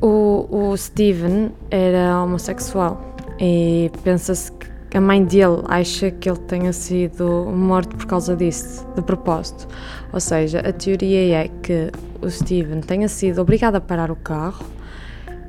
o, 0.00 0.46
o 0.50 0.76
Steven 0.76 1.52
era 1.70 2.22
homossexual 2.22 3.14
e 3.40 3.90
pensa-se 4.02 4.52
que 4.52 4.98
a 4.98 5.00
mãe 5.00 5.24
dele 5.24 5.62
acha 5.66 6.10
que 6.10 6.30
ele 6.30 6.38
tenha 6.40 6.72
sido 6.72 7.46
morto 7.46 7.96
por 7.96 8.06
causa 8.06 8.36
disso, 8.36 8.86
de 8.94 9.02
propósito. 9.02 9.66
Ou 10.12 10.20
seja, 10.20 10.60
a 10.60 10.72
teoria 10.72 11.44
é 11.44 11.48
que 11.62 11.90
o 12.24 12.30
Steven 12.30 12.80
tenha 12.80 13.08
sido 13.08 13.40
obrigado 13.40 13.76
a 13.76 13.80
parar 13.80 14.10
o 14.10 14.16
carro 14.16 14.64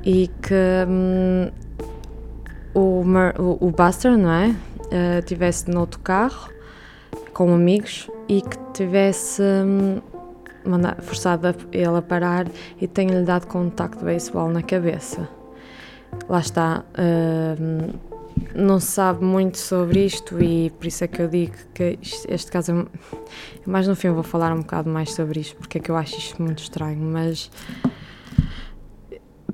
e 0.04 0.28
que 0.42 0.54
hum, 0.88 1.50
o, 2.74 3.02
o, 3.60 3.70
Buster, 3.70 4.16
não 4.16 4.30
é? 4.30 4.48
Uh, 4.48 5.22
tivesse 5.24 5.70
no 5.70 5.80
outro 5.80 5.98
carro 6.00 6.50
com 7.32 7.52
amigos 7.52 8.08
e 8.28 8.40
que 8.40 8.56
tivesse 8.72 9.42
hum, 9.42 10.00
forçado 11.02 11.54
ele 11.72 11.96
a 11.96 12.02
parar 12.02 12.46
e 12.80 12.86
tenha-lhe 12.86 13.24
dado 13.24 13.46
com 13.46 13.68
taco 13.70 13.96
de 13.98 14.04
beisebol 14.04 14.48
na 14.48 14.62
cabeça. 14.62 15.28
Lá 16.28 16.40
está. 16.40 16.84
Uh, 16.92 18.15
não 18.54 18.80
se 18.80 18.86
sabe 18.86 19.24
muito 19.24 19.58
sobre 19.58 20.04
isto 20.06 20.42
e 20.42 20.70
por 20.70 20.86
isso 20.86 21.04
é 21.04 21.06
que 21.06 21.20
eu 21.20 21.28
digo 21.28 21.54
que 21.74 21.98
este 22.02 22.50
caso 22.50 22.72
é. 22.72 22.86
Mais 23.68 23.86
no 23.86 23.94
fim, 23.94 24.08
eu 24.08 24.14
vou 24.14 24.22
falar 24.22 24.52
um 24.52 24.60
bocado 24.60 24.88
mais 24.88 25.12
sobre 25.12 25.40
isto, 25.40 25.56
porque 25.56 25.78
é 25.78 25.80
que 25.80 25.90
eu 25.90 25.96
acho 25.96 26.16
isto 26.16 26.42
muito 26.42 26.62
estranho, 26.62 26.98
mas. 27.00 27.50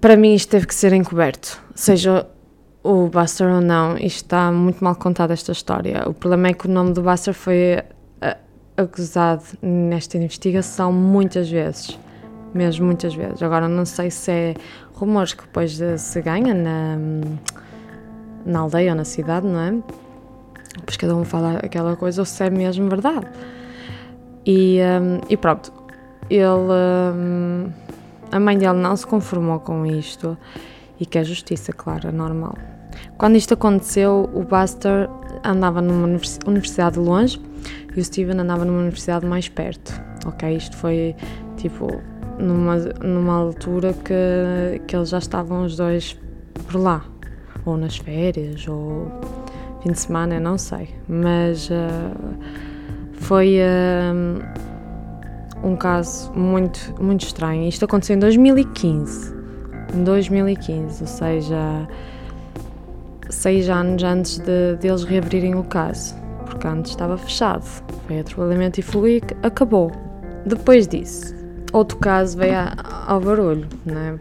Para 0.00 0.16
mim, 0.16 0.34
isto 0.34 0.50
teve 0.50 0.66
que 0.66 0.74
ser 0.74 0.92
encoberto. 0.92 1.62
Seja 1.74 2.26
o 2.82 3.06
Buster 3.06 3.48
ou 3.48 3.60
não, 3.60 3.96
isto 3.96 4.24
está 4.24 4.50
muito 4.50 4.82
mal 4.82 4.96
contada 4.96 5.32
esta 5.32 5.52
história. 5.52 6.08
O 6.08 6.14
problema 6.14 6.48
é 6.48 6.52
que 6.52 6.66
o 6.66 6.70
nome 6.70 6.92
do 6.92 7.02
Buster 7.02 7.32
foi 7.32 7.82
acusado 8.76 9.44
nesta 9.60 10.16
investigação 10.16 10.92
muitas 10.92 11.48
vezes. 11.48 11.98
Mesmo 12.54 12.86
muitas 12.86 13.14
vezes. 13.14 13.42
Agora, 13.42 13.68
não 13.68 13.84
sei 13.84 14.10
se 14.10 14.30
é 14.30 14.54
rumores 14.94 15.32
que 15.32 15.42
depois 15.42 15.78
se 15.98 16.20
ganha 16.20 16.52
na 16.52 16.98
na 18.44 18.60
aldeia 18.60 18.92
ou 18.92 18.96
na 18.96 19.04
cidade, 19.04 19.46
não 19.46 19.60
é? 19.60 19.74
Pois 20.84 20.96
cada 20.96 21.14
um 21.14 21.24
fala 21.24 21.58
aquela 21.58 21.96
coisa 21.96 22.22
ou 22.22 22.26
se 22.26 22.42
é 22.44 22.50
mesmo 22.50 22.88
verdade. 22.88 23.26
E, 24.46 24.78
um, 24.80 25.20
e 25.28 25.36
pronto, 25.36 25.72
ele. 26.28 26.72
Um, 27.14 27.70
a 28.30 28.40
mãe 28.40 28.56
dele 28.56 28.78
não 28.78 28.96
se 28.96 29.06
conformou 29.06 29.60
com 29.60 29.84
isto 29.84 30.38
e 30.98 31.04
quer 31.04 31.24
justiça, 31.24 31.72
claro, 31.72 32.08
é 32.08 32.12
normal. 32.12 32.54
Quando 33.18 33.36
isto 33.36 33.52
aconteceu, 33.54 34.30
o 34.32 34.42
Buster 34.42 35.08
andava 35.44 35.82
numa 35.82 36.08
universidade 36.46 36.98
longe 36.98 37.40
e 37.94 38.00
o 38.00 38.04
Steven 38.04 38.40
andava 38.40 38.64
numa 38.64 38.78
universidade 38.78 39.26
mais 39.26 39.48
perto. 39.48 39.92
Ok, 40.24 40.56
isto 40.56 40.76
foi 40.76 41.14
tipo 41.58 41.88
numa, 42.38 42.76
numa 42.76 43.34
altura 43.34 43.92
que, 43.92 44.80
que 44.86 44.96
eles 44.96 45.10
já 45.10 45.18
estavam 45.18 45.64
os 45.64 45.76
dois 45.76 46.18
por 46.66 46.80
lá 46.80 47.11
ou 47.64 47.76
nas 47.76 47.96
férias, 47.96 48.66
ou 48.66 49.10
fim 49.82 49.92
de 49.92 49.98
semana, 49.98 50.40
não 50.40 50.58
sei. 50.58 50.88
Mas 51.08 51.68
uh, 51.70 52.34
foi 53.12 53.58
uh, 53.58 54.42
um 55.66 55.76
caso 55.76 56.32
muito, 56.32 56.94
muito 57.00 57.24
estranho. 57.24 57.68
Isto 57.68 57.84
aconteceu 57.84 58.16
em 58.16 58.18
2015. 58.18 59.42
Em 59.94 60.04
2015, 60.04 61.02
ou 61.02 61.06
seja, 61.06 61.88
seis 63.28 63.68
anos 63.68 64.02
antes 64.02 64.38
de, 64.38 64.76
de 64.76 64.88
eles 64.88 65.04
reabrirem 65.04 65.54
o 65.54 65.64
caso, 65.64 66.14
porque 66.46 66.66
antes 66.66 66.92
estava 66.92 67.16
fechado. 67.18 67.64
Foi 68.06 68.20
atropelamento 68.20 68.80
e 68.80 68.82
e 68.82 69.22
acabou. 69.42 69.92
Depois 70.46 70.88
disso, 70.88 71.34
outro 71.72 71.98
caso 71.98 72.38
veio 72.38 72.54
ao 73.06 73.20
barulho, 73.20 73.66
né? 73.84 74.18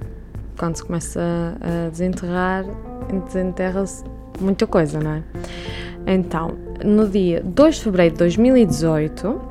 Quando 0.57 0.75
se 0.75 0.83
começa 0.83 1.21
a, 1.61 1.89
desenterrar, 1.89 2.65
desenterra-se 3.25 4.03
muita 4.39 4.67
coisa, 4.67 4.99
não 4.99 5.11
é? 5.11 5.23
Então, 6.07 6.57
no 6.83 7.07
dia 7.07 7.41
2 7.43 7.75
de 7.75 7.81
fevereiro 7.83 8.13
de 8.13 8.19
2018, 8.19 9.41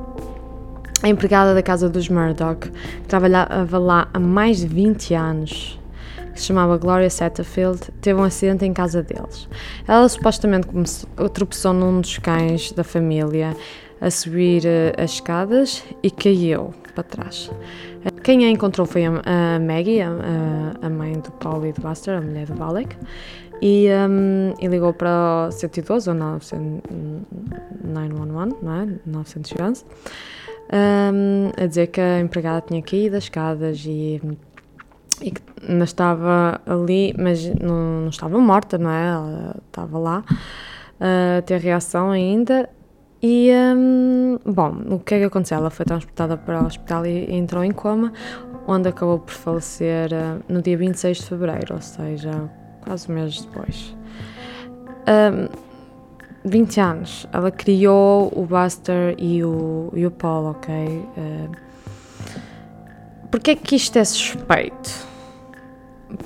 a 1.03 1.09
empregada 1.09 1.53
da 1.53 1.63
casa 1.63 1.89
dos 1.89 2.09
Murdoch, 2.09 2.69
que 2.69 3.07
trabalhava 3.07 3.77
lá 3.77 4.07
há 4.13 4.19
mais 4.19 4.59
de 4.59 4.67
20 4.67 5.13
anos, 5.13 5.79
que 6.33 6.39
se 6.39 6.47
chamava 6.47 6.77
Gloria 6.77 7.09
Satterfield, 7.09 7.79
teve 8.01 8.19
um 8.19 8.23
acidente 8.23 8.65
em 8.65 8.73
casa 8.73 9.01
deles. 9.01 9.47
Ela 9.87 10.07
supostamente 10.07 10.67
começou, 10.67 11.09
tropeçou 11.29 11.73
num 11.73 12.01
dos 12.01 12.17
cães 12.17 12.71
da 12.71 12.83
família 12.83 13.55
a 13.99 14.09
subir 14.09 14.63
uh, 14.63 15.01
as 15.01 15.11
escadas 15.11 15.83
e 16.01 16.09
caiu 16.09 16.73
para 16.93 17.03
trás. 17.03 17.49
Quem 18.23 18.45
a 18.45 18.49
encontrou 18.49 18.85
foi 18.85 19.05
a, 19.05 19.09
a 19.09 19.59
Maggie, 19.59 19.99
a, 20.01 20.11
a, 20.81 20.89
mãe 20.89 21.13
do 21.13 21.31
Paul 21.31 21.65
e 21.65 21.73
do 21.73 21.81
Buster, 21.81 22.19
a 22.19 22.21
mulher 22.21 22.45
do 22.45 22.63
Alec, 22.63 22.95
e, 23.61 23.87
um, 23.89 24.53
e 24.59 24.67
ligou 24.67 24.93
para 24.93 25.47
o 25.49 25.51
112 25.51 26.09
ou 26.09 26.15
911, 26.15 28.55
não 28.61 28.73
é? 28.73 28.87
911, 29.05 29.85
um, 30.71 31.51
a 31.57 31.65
dizer 31.65 31.87
que 31.87 31.99
a 31.99 32.19
empregada 32.19 32.63
tinha 32.67 32.83
caído 32.83 33.15
das 33.15 33.23
escadas 33.23 33.83
e, 33.85 34.21
e 35.21 35.31
que 35.31 35.41
ainda 35.67 35.83
estava 35.83 36.61
ali, 36.65 37.15
mas 37.17 37.43
não, 37.55 38.01
não 38.01 38.09
estava 38.09 38.37
morta, 38.39 38.77
não 38.77 38.91
é? 38.91 39.07
Ela 39.07 39.55
estava 39.67 39.97
lá 39.97 40.23
a 40.99 41.41
ter 41.41 41.59
reação 41.59 42.11
ainda. 42.11 42.69
E, 43.21 43.51
um, 43.53 44.39
bom, 44.45 44.75
o 44.89 44.99
que 44.99 45.15
é 45.15 45.19
que 45.19 45.25
aconteceu? 45.25 45.57
Ela 45.57 45.69
foi 45.69 45.85
transportada 45.85 46.37
para 46.37 46.63
o 46.63 46.65
hospital 46.65 47.05
e 47.05 47.31
entrou 47.33 47.63
em 47.63 47.71
coma, 47.71 48.11
onde 48.67 48.89
acabou 48.89 49.19
por 49.19 49.33
falecer 49.33 50.11
uh, 50.11 50.43
no 50.51 50.61
dia 50.61 50.77
26 50.77 51.17
de 51.19 51.25
fevereiro, 51.25 51.75
ou 51.75 51.81
seja, 51.81 52.49
quase 52.81 53.11
um 53.11 53.15
mês 53.15 53.41
depois. 53.41 53.95
Um, 55.07 55.71
20 56.43 56.79
anos. 56.79 57.27
Ela 57.31 57.51
criou 57.51 58.31
o 58.35 58.45
Buster 58.45 59.15
e 59.19 59.43
o, 59.43 59.91
e 59.93 60.05
o 60.05 60.11
Paul, 60.11 60.51
ok? 60.51 60.73
Uh, 61.17 61.71
Porquê 63.31 63.51
é 63.51 63.55
que 63.55 63.77
isto 63.77 63.97
é 63.97 64.03
suspeito? 64.03 65.07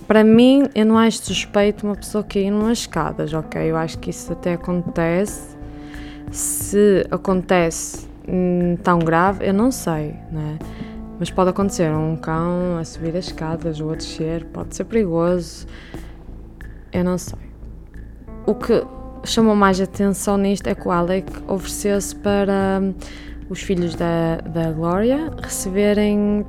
Para 0.08 0.24
mim, 0.24 0.68
eu 0.74 0.84
não 0.88 0.98
acho 0.98 1.20
suspeito 1.20 1.86
uma 1.86 1.96
pessoa 1.96 2.24
cair 2.24 2.50
numas 2.50 2.80
escadas, 2.80 3.32
ok? 3.32 3.62
Eu 3.62 3.78
acho 3.78 4.00
que 4.00 4.10
isso 4.10 4.34
até 4.34 4.54
acontece. 4.54 5.55
Se 6.36 7.08
acontece 7.10 8.10
hum, 8.28 8.76
tão 8.84 9.00
grave, 9.00 9.48
eu 9.48 9.54
não 9.54 9.72
sei, 9.72 10.16
né? 10.30 10.60
Mas 11.18 11.32
pode 11.32 11.52
acontecer 11.52 11.90
um 11.92 12.18
cão 12.18 12.78
a 12.78 12.84
subir 12.84 13.16
as 13.16 13.28
escadas 13.28 13.80
ou 13.80 13.94
a 13.94 13.96
descer, 13.96 14.44
pode 14.48 14.76
ser 14.76 14.84
perigoso. 14.84 15.66
Eu 16.92 17.06
não 17.06 17.18
sei. 17.18 17.40
O 18.46 18.54
que 18.54 18.86
chamou 19.24 19.56
mais 19.56 19.80
atenção 19.80 20.36
nisto 20.36 20.68
é 20.68 20.76
que 20.76 20.86
o 20.86 20.92
Alec 20.92 21.32
ofereceu-se 21.48 22.14
para 22.18 22.82
hum, 22.84 22.94
os 23.50 23.62
filhos 23.62 23.96
da, 23.96 24.36
da 24.46 24.74
Glória 24.74 25.32
receberem. 25.42 26.46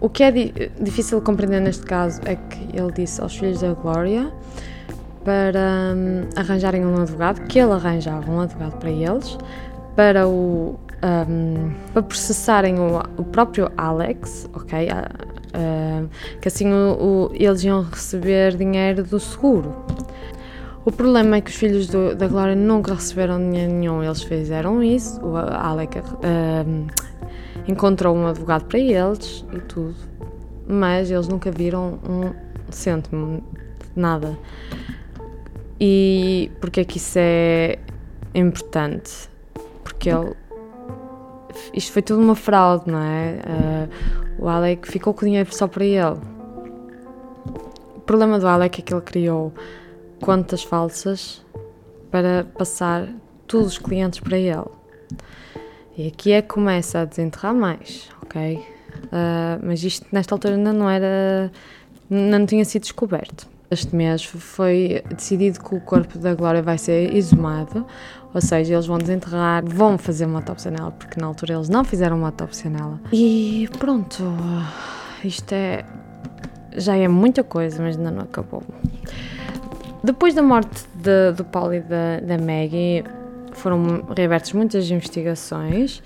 O 0.00 0.08
que 0.08 0.24
é 0.24 0.32
di 0.32 0.52
difícil 0.80 1.20
de 1.20 1.24
compreender 1.24 1.60
neste 1.60 1.86
caso 1.86 2.20
é 2.24 2.34
que 2.34 2.76
ele 2.76 2.90
disse 2.90 3.20
aos 3.20 3.36
filhos 3.36 3.60
da 3.60 3.74
Glória 3.74 4.32
para 5.24 5.94
um, 5.94 6.28
arranjarem 6.36 6.84
um 6.84 7.02
advogado, 7.02 7.46
que 7.46 7.58
ele 7.58 7.72
arranjava 7.72 8.30
um 8.30 8.40
advogado 8.40 8.78
para 8.78 8.90
eles, 8.90 9.38
para 9.96 10.28
o. 10.28 10.78
Um, 11.02 11.72
para 11.94 12.02
processarem 12.02 12.78
o, 12.78 12.98
o, 13.16 13.24
próprio 13.24 13.70
Alex, 13.74 14.48
ok? 14.52 14.88
Uh, 14.90 16.08
que 16.42 16.48
assim 16.48 16.70
o, 16.70 17.30
o, 17.30 17.30
eles 17.32 17.64
iam 17.64 17.82
receber 17.82 18.54
dinheiro 18.54 19.02
do 19.02 19.18
seguro. 19.18 19.74
O 20.84 20.92
problema 20.92 21.36
é 21.36 21.40
que 21.40 21.50
os 21.50 21.56
filhos 21.56 21.86
do, 21.86 22.14
da 22.14 22.28
Glória 22.28 22.54
nunca 22.54 22.94
receberam 22.94 23.38
dinheiro 23.38 23.72
nenhum, 23.72 24.02
eles 24.02 24.22
fizeram 24.22 24.82
isso. 24.82 25.18
O 25.22 25.36
Alec 25.36 25.98
uh, 25.98 26.86
encontrou 27.66 28.14
um 28.14 28.26
advogado 28.26 28.66
para 28.66 28.78
eles 28.78 29.44
e 29.54 29.60
tudo, 29.60 29.96
mas 30.68 31.10
eles 31.10 31.28
nunca 31.28 31.50
viram 31.50 31.98
um 32.08 32.32
cêntimo, 32.70 33.42
nada. 33.96 34.38
E 35.80 36.50
porque 36.60 36.80
é 36.80 36.84
que 36.84 36.98
isso 36.98 37.18
é 37.18 37.78
importante? 38.34 39.30
Porque 39.82 40.10
ele. 40.10 40.34
Isto 41.72 41.92
foi 41.92 42.02
tudo 42.02 42.20
uma 42.20 42.36
fraude, 42.36 42.90
não 42.90 43.00
é? 43.00 43.40
Uh, 44.38 44.44
o 44.44 44.48
Alec 44.48 44.86
ficou 44.90 45.14
com 45.14 45.22
o 45.22 45.24
dinheiro 45.24 45.52
só 45.54 45.66
para 45.66 45.84
ele. 45.84 46.20
O 47.96 48.00
problema 48.00 48.38
do 48.38 48.46
Alec 48.46 48.80
é 48.80 48.84
que 48.84 48.92
ele 48.92 49.02
criou 49.02 49.52
contas 50.20 50.62
falsas 50.62 51.44
para 52.10 52.44
passar 52.56 53.08
todos 53.46 53.68
os 53.68 53.78
clientes 53.78 54.20
para 54.20 54.38
ele. 54.38 54.68
E 55.96 56.08
aqui 56.08 56.32
é 56.32 56.42
que 56.42 56.48
começa 56.48 57.00
a 57.00 57.04
desenterrar 57.04 57.54
mais, 57.54 58.08
ok? 58.22 58.56
Uh, 58.56 59.60
mas 59.62 59.82
isto 59.82 60.06
nesta 60.12 60.34
altura 60.34 60.54
ainda 60.54 60.72
não 60.72 60.88
era. 60.88 61.50
não 62.08 62.46
tinha 62.46 62.64
sido 62.64 62.82
descoberto. 62.82 63.48
Este 63.70 63.94
mês 63.94 64.24
foi 64.24 65.02
decidido 65.14 65.60
que 65.60 65.74
o 65.76 65.80
corpo 65.80 66.18
da 66.18 66.34
Glória 66.34 66.60
vai 66.60 66.76
ser 66.76 67.14
exumado, 67.14 67.86
ou 68.34 68.40
seja, 68.40 68.74
eles 68.74 68.86
vão 68.86 68.98
desenterrar, 68.98 69.64
vão 69.64 69.96
fazer 69.96 70.26
uma 70.26 70.40
autópsia 70.40 70.72
nela, 70.72 70.90
porque 70.90 71.20
na 71.20 71.26
altura 71.28 71.54
eles 71.54 71.68
não 71.68 71.84
fizeram 71.84 72.16
uma 72.16 72.28
autópsia 72.28 72.68
nela. 72.68 73.00
E 73.12 73.68
pronto, 73.78 74.24
isto 75.24 75.52
é. 75.52 75.84
já 76.76 76.96
é 76.96 77.06
muita 77.06 77.44
coisa, 77.44 77.80
mas 77.80 77.96
ainda 77.96 78.10
não 78.10 78.22
acabou. 78.22 78.64
Depois 80.02 80.34
da 80.34 80.42
morte 80.42 80.84
de, 80.96 81.32
do 81.36 81.44
Paulo 81.44 81.74
e 81.74 81.80
da, 81.80 82.18
da 82.20 82.38
Maggie, 82.38 83.04
foram 83.52 84.04
reabertas 84.16 84.52
muitas 84.52 84.90
investigações, 84.90 86.02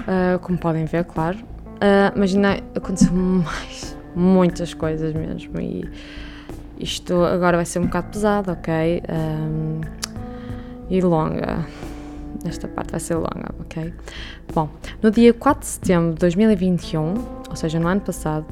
uh, 0.00 0.38
como 0.40 0.58
podem 0.58 0.84
ver, 0.84 1.04
claro. 1.04 1.38
Uh, 1.38 2.10
mas 2.16 2.34
aconteceu 2.74 3.12
mais, 3.14 3.96
muitas 4.16 4.74
coisas 4.74 5.12
mesmo. 5.12 5.60
E 5.60 5.88
isto 6.78 7.22
agora 7.24 7.56
vai 7.56 7.66
ser 7.66 7.78
um 7.78 7.86
bocado 7.86 8.08
pesado, 8.08 8.52
ok? 8.52 9.02
Um, 9.08 9.80
e 10.90 11.00
longa. 11.00 11.66
Esta 12.44 12.68
parte 12.68 12.90
vai 12.90 13.00
ser 13.00 13.14
longa, 13.14 13.54
ok? 13.60 13.92
Bom, 14.52 14.68
no 15.02 15.10
dia 15.10 15.32
4 15.32 15.60
de 15.60 15.66
setembro 15.66 16.12
de 16.12 16.18
2021, 16.18 17.14
ou 17.48 17.56
seja, 17.56 17.78
no 17.80 17.88
ano 17.88 18.00
passado, 18.00 18.44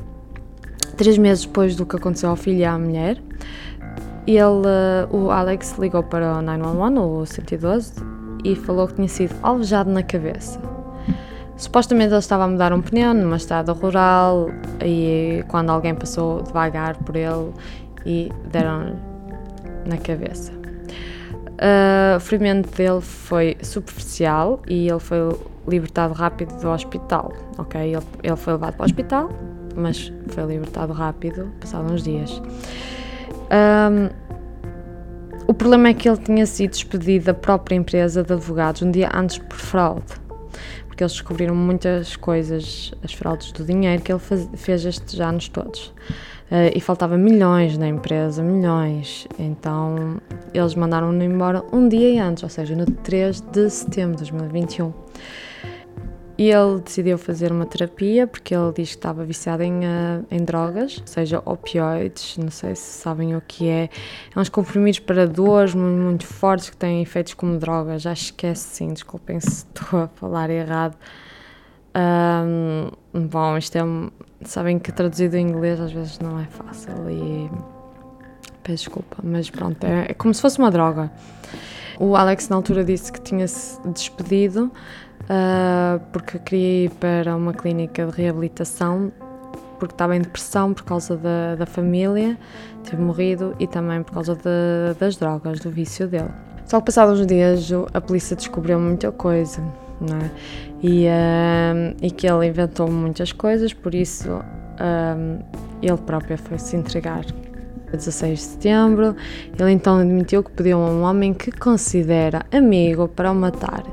três 0.96 1.18
meses 1.18 1.44
depois 1.44 1.76
do 1.76 1.84
que 1.84 1.96
aconteceu 1.96 2.30
ao 2.30 2.36
filho 2.36 2.58
e 2.58 2.64
à 2.64 2.78
mulher, 2.78 3.20
ele, 4.26 5.06
o 5.10 5.30
Alex 5.30 5.76
ligou 5.78 6.02
para 6.02 6.38
o 6.38 6.42
911, 6.42 6.98
o 6.98 7.26
112, 7.26 7.92
e 8.44 8.56
falou 8.56 8.86
que 8.88 8.94
tinha 8.94 9.08
sido 9.08 9.34
alvejado 9.42 9.90
na 9.90 10.02
cabeça. 10.02 10.60
Supostamente 11.56 12.12
ele 12.12 12.18
estava 12.18 12.44
a 12.44 12.48
mudar 12.48 12.72
um 12.72 12.80
pneu 12.80 13.14
numa 13.14 13.36
estrada 13.36 13.72
rural 13.72 14.50
e 14.84 15.44
quando 15.48 15.70
alguém 15.70 15.94
passou 15.94 16.42
devagar 16.42 16.96
por 17.04 17.14
ele 17.14 17.52
e 18.04 18.30
deram 18.50 18.96
na 19.86 19.96
cabeça. 19.96 20.52
Uh, 21.52 22.16
o 22.16 22.20
ferimento 22.20 22.68
dele 22.76 23.00
foi 23.00 23.56
superficial 23.62 24.60
e 24.66 24.88
ele 24.88 24.98
foi 24.98 25.18
libertado 25.68 26.12
rápido 26.12 26.60
do 26.60 26.68
hospital, 26.68 27.32
ok? 27.56 27.80
Ele, 27.80 28.02
ele 28.22 28.36
foi 28.36 28.54
levado 28.54 28.74
para 28.74 28.82
o 28.82 28.86
hospital, 28.86 29.30
mas 29.76 30.12
foi 30.28 30.44
libertado 30.44 30.92
rápido, 30.92 31.52
passados 31.60 31.92
uns 31.92 32.02
dias. 32.02 32.42
Um, 33.52 34.08
o 35.46 35.54
problema 35.54 35.88
é 35.88 35.94
que 35.94 36.08
ele 36.08 36.18
tinha 36.18 36.46
sido 36.46 36.70
despedido 36.70 37.26
da 37.26 37.34
própria 37.34 37.76
empresa 37.76 38.22
de 38.22 38.32
advogados 38.32 38.82
um 38.82 38.90
dia 38.90 39.10
antes 39.14 39.38
por 39.38 39.56
fraude, 39.56 40.14
porque 40.88 41.04
eles 41.04 41.12
descobriram 41.12 41.54
muitas 41.54 42.16
coisas, 42.16 42.92
as 43.04 43.12
fraudes 43.12 43.52
do 43.52 43.64
dinheiro 43.64 44.02
que 44.02 44.10
ele 44.10 44.18
faz, 44.18 44.48
fez 44.54 44.84
estes 44.84 45.20
anos 45.20 45.48
todos. 45.48 45.92
Uh, 46.52 46.68
e 46.76 46.80
faltava 46.82 47.16
milhões 47.16 47.78
na 47.78 47.88
empresa, 47.88 48.42
milhões. 48.42 49.26
Então 49.38 50.20
eles 50.52 50.74
mandaram-no 50.74 51.24
embora 51.24 51.64
um 51.72 51.88
dia 51.88 52.22
antes, 52.22 52.42
ou 52.42 52.50
seja, 52.50 52.76
no 52.76 52.84
3 52.84 53.40
de 53.40 53.70
setembro 53.70 54.22
de 54.22 54.30
2021. 54.30 54.92
E 56.36 56.50
ele 56.50 56.80
decidiu 56.80 57.16
fazer 57.16 57.52
uma 57.52 57.64
terapia 57.64 58.26
porque 58.26 58.54
ele 58.54 58.70
diz 58.74 58.90
que 58.90 58.96
estava 58.96 59.24
viciado 59.24 59.62
em, 59.62 59.78
uh, 59.80 60.26
em 60.30 60.44
drogas, 60.44 60.98
ou 60.98 61.06
seja, 61.06 61.42
opioides, 61.44 62.36
não 62.36 62.50
sei 62.50 62.74
se 62.74 62.98
sabem 62.98 63.34
o 63.34 63.40
que 63.40 63.68
é. 63.70 63.88
É 64.34 64.38
uns 64.38 64.50
comprimidos 64.50 64.98
para 64.98 65.26
dores 65.26 65.74
muito, 65.74 66.02
muito 66.02 66.26
fortes 66.26 66.68
que 66.68 66.76
têm 66.76 67.00
efeitos 67.00 67.32
como 67.32 67.58
drogas. 67.58 68.04
Acho 68.04 68.34
que 68.34 68.46
é 68.46 68.54
sim, 68.54 68.92
desculpem 68.92 69.40
se 69.40 69.64
estou 69.74 70.00
a 70.00 70.08
falar 70.08 70.50
errado. 70.50 70.98
Um, 71.94 72.90
bom, 73.28 73.56
isto 73.56 73.76
é. 73.76 73.82
Sabem 74.44 74.78
que 74.78 74.90
traduzido 74.90 75.36
em 75.36 75.48
inglês 75.48 75.78
às 75.80 75.92
vezes 75.92 76.18
não 76.18 76.38
é 76.38 76.44
fácil 76.46 77.10
e. 77.10 77.50
Peço 78.62 78.84
desculpa, 78.84 79.16
mas 79.22 79.50
pronto, 79.50 79.84
é, 79.84 80.06
é 80.10 80.14
como 80.14 80.32
se 80.32 80.40
fosse 80.40 80.58
uma 80.58 80.70
droga. 80.70 81.10
O 81.98 82.16
Alex 82.16 82.48
na 82.48 82.56
altura 82.56 82.84
disse 82.84 83.12
que 83.12 83.20
tinha-se 83.20 83.80
despedido 83.88 84.70
uh, 85.22 86.00
porque 86.12 86.38
queria 86.38 86.84
ir 86.84 86.90
para 86.90 87.36
uma 87.36 87.52
clínica 87.52 88.06
de 88.06 88.12
reabilitação 88.12 89.12
porque 89.78 89.94
estava 89.94 90.14
em 90.14 90.20
depressão 90.20 90.72
por 90.72 90.84
causa 90.84 91.16
da, 91.16 91.56
da 91.56 91.66
família, 91.66 92.38
ter 92.84 92.96
morrido 92.96 93.56
e 93.58 93.66
também 93.66 94.00
por 94.04 94.12
causa 94.12 94.36
de, 94.36 94.96
das 94.96 95.16
drogas, 95.16 95.58
do 95.58 95.70
vício 95.70 96.06
dele. 96.06 96.30
Só 96.66 96.78
que 96.78 96.86
passados 96.86 97.18
uns 97.18 97.26
dias 97.26 97.68
a 97.92 98.00
polícia 98.00 98.36
descobriu 98.36 98.78
muita 98.78 99.10
coisa, 99.10 99.60
não 100.02 100.18
é? 100.18 100.30
E, 100.82 101.06
uh, 101.06 101.96
e 102.02 102.10
que 102.10 102.26
ele 102.26 102.46
inventou 102.46 102.90
muitas 102.90 103.32
coisas, 103.32 103.72
por 103.72 103.94
isso 103.94 104.30
uh, 104.30 105.44
ele 105.80 105.98
próprio 105.98 106.36
foi 106.38 106.58
se 106.58 106.76
entregar. 106.76 107.24
16 107.92 108.38
de 108.38 108.44
setembro, 108.44 109.14
ele 109.58 109.70
então 109.70 109.98
admitiu 109.98 110.42
que 110.42 110.50
pediu 110.50 110.78
a 110.78 110.88
um 110.88 111.02
homem 111.02 111.34
que 111.34 111.52
considera 111.52 112.40
amigo 112.50 113.06
para 113.06 113.30
o 113.30 113.34
matar. 113.34 113.84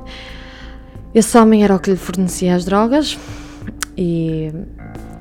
Esse 1.14 1.36
homem 1.36 1.64
era 1.64 1.76
o 1.76 1.78
que 1.78 1.90
lhe 1.90 1.96
fornecia 1.96 2.54
as 2.54 2.64
drogas 2.64 3.18
e 3.98 4.50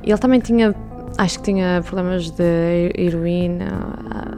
ele 0.02 0.18
também 0.18 0.40
tinha 0.40 0.74
acho 1.18 1.40
que 1.40 1.46
tinha 1.46 1.82
problemas 1.84 2.30
de 2.30 2.92
heroína. 2.98 3.68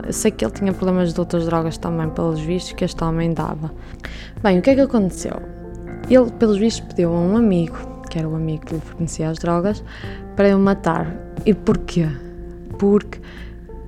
Eu 0.04 0.12
sei 0.12 0.32
que 0.32 0.44
ele 0.44 0.52
tinha 0.52 0.72
problemas 0.72 1.14
de 1.14 1.20
outras 1.20 1.46
drogas 1.46 1.78
também, 1.78 2.10
pelos 2.10 2.40
vistos, 2.40 2.72
que 2.72 2.84
este 2.84 3.02
homem 3.04 3.32
dava. 3.32 3.70
Bem, 4.42 4.58
o 4.58 4.62
que 4.62 4.70
é 4.70 4.74
que 4.74 4.80
aconteceu? 4.80 5.40
Ele, 6.10 6.30
pelos 6.32 6.58
vistos, 6.58 6.86
pediu 6.88 7.10
a 7.10 7.18
um 7.18 7.36
amigo, 7.36 7.76
que 8.10 8.18
era 8.18 8.28
o 8.28 8.34
amigo 8.34 8.66
que 8.66 8.74
lhe 8.74 8.80
fornecia 8.80 9.28
as 9.28 9.38
drogas, 9.38 9.82
para 10.36 10.54
o 10.54 10.58
matar. 10.58 11.14
E 11.46 11.54
porquê? 11.54 12.06
Porque 12.78 13.20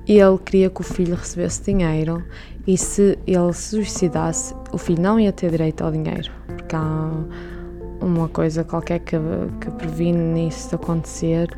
ele 0.07 0.39
queria 0.45 0.71
que 0.71 0.81
o 0.81 0.85
filho 0.85 1.15
recebesse 1.15 1.63
dinheiro 1.65 2.23
e 2.67 2.77
se 2.77 3.19
ele 3.27 3.53
se 3.53 3.71
suicidasse, 3.71 4.55
o 4.73 4.79
filho 4.79 5.03
não 5.03 5.21
ia 5.21 5.33
ter 5.33 5.51
direito 5.51 5.83
ao 5.83 5.93
dinheiro, 5.93 6.31
porque 6.47 6.77
há 6.77 7.11
uma 8.01 8.29
coisa 8.29 8.65
qualquer 8.65 9.01
que, 9.01 9.17
que 9.61 9.71
previne 9.73 10.49
isso 10.49 10.71
de 10.71 10.75
acontecer 10.75 11.51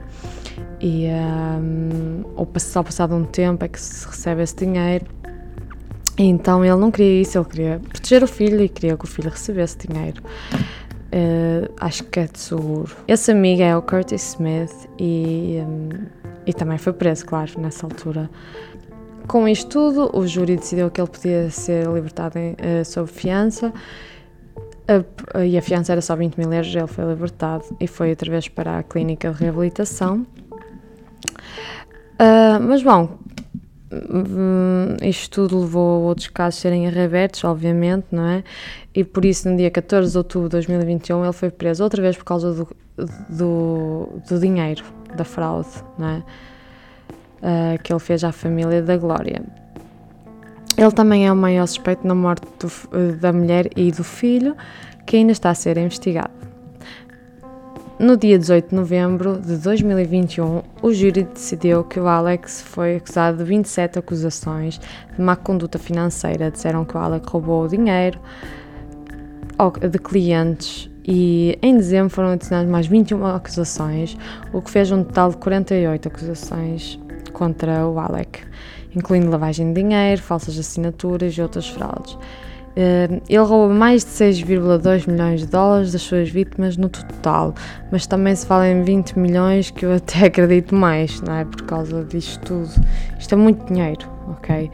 e 0.80 1.06
um, 1.08 2.22
ou 2.36 2.48
só 2.58 2.82
passado 2.82 3.14
um 3.14 3.24
tempo 3.24 3.64
é 3.64 3.68
que 3.68 3.80
se 3.80 4.06
recebe 4.06 4.42
esse 4.42 4.56
dinheiro. 4.56 5.06
Então 6.18 6.64
ele 6.64 6.76
não 6.76 6.90
queria 6.90 7.20
isso, 7.20 7.38
ele 7.38 7.44
queria 7.44 7.80
proteger 7.80 8.22
o 8.22 8.26
filho 8.26 8.62
e 8.62 8.68
queria 8.68 8.96
que 8.96 9.04
o 9.04 9.08
filho 9.08 9.30
recebesse 9.30 9.76
dinheiro. 9.86 10.22
Uh, 11.06 11.72
acho 11.80 12.04
que 12.04 12.20
é 12.20 12.26
de 12.26 12.38
seguro. 12.38 12.94
Esse 13.06 13.30
amigo 13.30 13.62
é 13.62 13.76
o 13.76 13.82
Curtis 13.82 14.34
Smith 14.34 14.88
e, 14.98 15.58
um, 15.60 15.88
e 16.46 16.52
também 16.52 16.78
foi 16.78 16.92
preso, 16.92 17.24
claro, 17.26 17.52
nessa 17.58 17.86
altura. 17.86 18.30
Com 19.26 19.46
isto 19.46 19.68
tudo, 19.68 20.16
o 20.16 20.26
júri 20.26 20.56
decidiu 20.56 20.90
que 20.90 21.00
ele 21.00 21.08
podia 21.08 21.50
ser 21.50 21.86
libertado 21.86 22.38
em, 22.38 22.52
uh, 22.52 22.84
sob 22.84 23.10
fiança 23.10 23.72
e 25.44 25.58
a 25.58 25.62
fiança 25.62 25.92
era 25.92 26.00
só 26.00 26.14
20 26.14 26.36
mil 26.36 26.52
euros. 26.52 26.74
Ele 26.74 26.86
foi 26.86 27.04
libertado 27.04 27.64
e 27.80 27.86
foi 27.86 28.10
outra 28.10 28.30
vez 28.30 28.48
para 28.48 28.78
a 28.78 28.82
clínica 28.82 29.32
de 29.32 29.40
reabilitação. 29.40 30.26
Uh, 32.18 32.60
mas 32.60 32.82
bom, 32.82 33.18
isto 35.02 35.30
tudo 35.30 35.60
levou 35.60 36.02
a 36.04 36.08
outros 36.08 36.28
casos 36.28 36.60
serem 36.60 36.88
reabertos, 36.88 37.44
obviamente, 37.44 38.06
não 38.10 38.26
é? 38.26 38.44
E 38.94 39.04
por 39.04 39.24
isso, 39.24 39.48
no 39.48 39.56
dia 39.56 39.70
14 39.70 40.10
de 40.10 40.18
outubro 40.18 40.48
de 40.48 40.52
2021, 40.52 41.22
ele 41.24 41.32
foi 41.32 41.50
preso 41.50 41.84
outra 41.84 42.02
vez 42.02 42.16
por 42.16 42.24
causa 42.24 42.52
do, 42.52 42.68
do, 43.28 44.08
do 44.28 44.40
dinheiro, 44.40 44.84
da 45.16 45.24
fraude, 45.24 45.68
não 45.98 46.08
é? 46.08 46.22
Uh, 47.38 47.82
que 47.82 47.92
ele 47.92 48.00
fez 48.00 48.24
à 48.24 48.32
família 48.32 48.82
da 48.82 48.96
Glória. 48.96 49.42
Ele 50.76 50.92
também 50.92 51.26
é 51.26 51.32
o 51.32 51.36
maior 51.36 51.66
suspeito 51.66 52.06
na 52.06 52.14
morte 52.14 52.46
do, 52.58 53.16
da 53.16 53.32
mulher 53.32 53.70
e 53.76 53.92
do 53.92 54.02
filho, 54.02 54.56
que 55.06 55.16
ainda 55.16 55.32
está 55.32 55.50
a 55.50 55.54
ser 55.54 55.78
investigado. 55.78 56.45
No 57.98 58.14
dia 58.14 58.38
18 58.38 58.68
de 58.68 58.74
novembro 58.74 59.38
de 59.40 59.56
2021, 59.56 60.62
o 60.82 60.92
júri 60.92 61.22
decidiu 61.22 61.82
que 61.82 61.98
o 61.98 62.06
Alex 62.06 62.60
foi 62.60 62.96
acusado 62.96 63.38
de 63.38 63.44
27 63.44 63.98
acusações 63.98 64.78
de 65.14 65.22
má 65.22 65.34
conduta 65.34 65.78
financeira. 65.78 66.50
Disseram 66.50 66.84
que 66.84 66.94
o 66.94 67.00
Alex 67.00 67.26
roubou 67.26 67.66
dinheiro 67.66 68.20
de 69.90 69.98
clientes 69.98 70.90
e 71.06 71.58
em 71.62 71.74
dezembro 71.74 72.10
foram 72.10 72.32
adicionadas 72.32 72.70
mais 72.70 72.86
21 72.86 73.24
acusações, 73.24 74.14
o 74.52 74.60
que 74.60 74.70
fez 74.70 74.92
um 74.92 75.02
total 75.02 75.30
de 75.30 75.38
48 75.38 76.08
acusações 76.08 77.00
contra 77.32 77.88
o 77.88 77.98
Alec, 77.98 78.40
incluindo 78.94 79.30
lavagem 79.30 79.72
de 79.72 79.80
dinheiro, 79.80 80.20
falsas 80.20 80.58
assinaturas 80.58 81.32
e 81.32 81.40
outras 81.40 81.66
fraudes. 81.66 82.18
Uh, 82.76 83.22
ele 83.26 83.42
rouba 83.42 83.72
mais 83.72 84.04
de 84.04 84.10
6,2 84.10 85.10
milhões 85.10 85.40
de 85.40 85.46
dólares 85.46 85.92
das 85.92 86.02
suas 86.02 86.28
vítimas 86.28 86.76
no 86.76 86.90
total, 86.90 87.54
mas 87.90 88.06
também 88.06 88.34
se 88.34 88.44
fala 88.44 88.68
em 88.68 88.82
20 88.82 89.18
milhões 89.18 89.70
que 89.70 89.86
eu 89.86 89.94
até 89.94 90.26
acredito 90.28 90.74
mais, 90.74 91.22
não 91.22 91.34
é? 91.34 91.44
Por 91.46 91.62
causa 91.62 92.04
disto 92.04 92.38
tudo. 92.44 92.86
Isto 93.18 93.34
é 93.34 93.38
muito 93.38 93.64
dinheiro, 93.72 94.06
ok? 94.28 94.70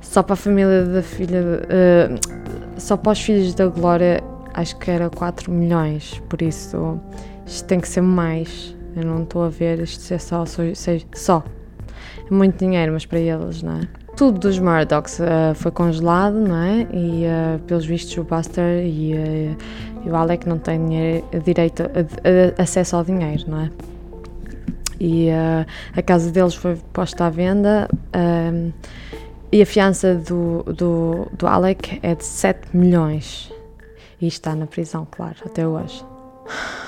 Só 0.00 0.24
para 0.24 0.34
a 0.34 0.36
família 0.36 0.84
da 0.84 1.02
filha. 1.02 1.40
Uh, 1.40 2.80
só 2.80 2.96
para 2.96 3.12
os 3.12 3.20
filhos 3.20 3.54
da 3.54 3.68
Glória, 3.68 4.22
acho 4.52 4.76
que 4.78 4.90
era 4.90 5.08
4 5.08 5.50
milhões, 5.52 6.20
por 6.28 6.42
isso 6.42 7.00
isto 7.46 7.64
tem 7.66 7.78
que 7.78 7.88
ser 7.88 8.00
mais. 8.00 8.74
Eu 8.96 9.04
não 9.04 9.22
estou 9.22 9.44
a 9.44 9.48
ver 9.48 9.78
isto 9.80 10.12
é 10.12 10.18
só, 10.18 10.44
só, 10.44 10.62
só. 11.14 11.44
É 12.28 12.34
muito 12.34 12.58
dinheiro, 12.58 12.92
mas 12.92 13.06
para 13.06 13.20
eles, 13.20 13.62
não 13.62 13.74
é? 13.74 14.05
Tudo 14.16 14.38
dos 14.38 14.58
Murdochs 14.58 15.20
uh, 15.20 15.54
foi 15.54 15.70
congelado, 15.70 16.34
não 16.34 16.56
é? 16.56 16.86
E 16.90 17.24
uh, 17.26 17.58
pelos 17.60 17.84
vistos 17.84 18.16
o 18.16 18.24
Buster 18.24 18.84
e, 18.84 19.12
uh, 19.12 19.56
e, 20.04 20.10
o 20.10 20.16
Alec 20.16 20.48
não 20.48 20.58
têm 20.58 21.22
direito 21.44 21.82
a, 21.82 22.58
a, 22.58 22.62
acesso 22.62 22.96
ao 22.96 23.04
dinheiro, 23.04 23.44
não 23.46 23.60
é? 23.60 23.70
E 24.98 25.28
a 25.94 26.00
casa 26.00 26.30
deles 26.30 26.54
foi 26.54 26.76
posta 26.90 27.26
à 27.26 27.30
venda 27.30 27.86
ehm, 28.14 28.70
e 29.52 29.60
a 29.60 29.66
fiança 29.66 30.14
do, 30.14 30.62
do, 30.62 31.28
do 31.34 31.46
Alec 31.46 32.00
é 32.02 32.14
de 32.14 32.24
7 32.24 32.74
milhões. 32.74 33.52
E 34.18 34.26
está 34.26 34.54
na 34.54 34.66
prisão, 34.66 35.06
claro, 35.10 35.36
até 35.44 35.68
hoje. 35.68 36.02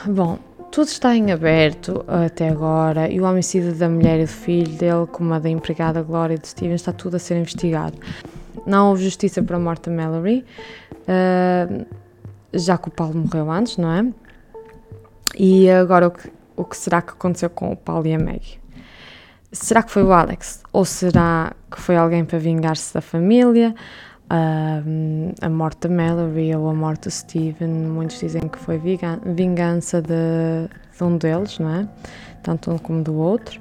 Bom, 0.06 0.38
tudo 0.70 0.88
está 0.88 1.16
em 1.16 1.32
aberto 1.32 2.04
até 2.06 2.48
agora 2.48 3.10
e 3.10 3.20
o 3.20 3.24
homicídio 3.24 3.74
da 3.74 3.88
mulher 3.88 4.20
e 4.20 4.24
do 4.24 4.28
filho 4.28 4.72
dele, 4.76 5.06
como 5.10 5.32
a 5.34 5.38
da 5.38 5.48
empregada 5.48 6.02
Glória 6.02 6.38
de 6.38 6.46
Steven, 6.46 6.74
está 6.74 6.92
tudo 6.92 7.16
a 7.16 7.18
ser 7.18 7.36
investigado. 7.36 7.98
Não 8.66 8.90
houve 8.90 9.04
justiça 9.04 9.42
para 9.42 9.56
a 9.56 9.60
morte 9.60 9.88
da 9.88 9.96
Mallory, 9.96 10.44
uh, 10.92 11.86
já 12.52 12.76
que 12.76 12.88
o 12.88 12.90
Paulo 12.90 13.14
morreu 13.14 13.50
antes, 13.50 13.76
não 13.76 13.90
é? 13.90 14.06
E 15.36 15.70
agora 15.70 16.08
o 16.08 16.10
que, 16.10 16.30
o 16.56 16.64
que 16.64 16.76
será 16.76 17.00
que 17.00 17.12
aconteceu 17.12 17.50
com 17.50 17.72
o 17.72 17.76
Paulo 17.76 18.06
e 18.06 18.14
a 18.14 18.18
Maggie? 18.18 18.58
Será 19.50 19.82
que 19.82 19.90
foi 19.90 20.02
o 20.02 20.12
Alex? 20.12 20.62
Ou 20.72 20.84
será 20.84 21.52
que 21.70 21.80
foi 21.80 21.96
alguém 21.96 22.24
para 22.24 22.38
vingar-se 22.38 22.92
da 22.92 23.00
família? 23.00 23.74
A 24.30 25.48
morte 25.48 25.88
da 25.88 25.94
Mallory 25.94 26.54
ou 26.54 26.68
a 26.68 26.74
morte 26.74 27.04
do 27.04 27.10
Steven, 27.10 27.68
muitos 27.68 28.20
dizem 28.20 28.42
que 28.42 28.58
foi 28.58 28.78
vingança 28.78 30.02
de, 30.02 30.68
de 30.96 31.04
um 31.04 31.16
deles, 31.16 31.58
não 31.58 31.70
é? 31.70 31.88
Tanto 32.42 32.70
um 32.70 32.78
como 32.78 33.02
do 33.02 33.14
outro. 33.14 33.60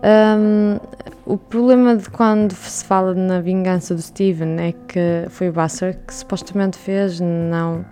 Um, 0.00 0.78
o 1.26 1.36
problema 1.36 1.96
de 1.96 2.08
quando 2.08 2.52
se 2.52 2.84
fala 2.84 3.12
na 3.12 3.40
vingança 3.40 3.94
do 3.94 4.00
Steven 4.00 4.60
é 4.60 4.72
que 4.72 5.26
foi 5.30 5.48
o 5.48 5.52
Basser 5.52 5.98
que 6.06 6.14
supostamente 6.14 6.78
fez, 6.78 7.18
não 7.18 7.84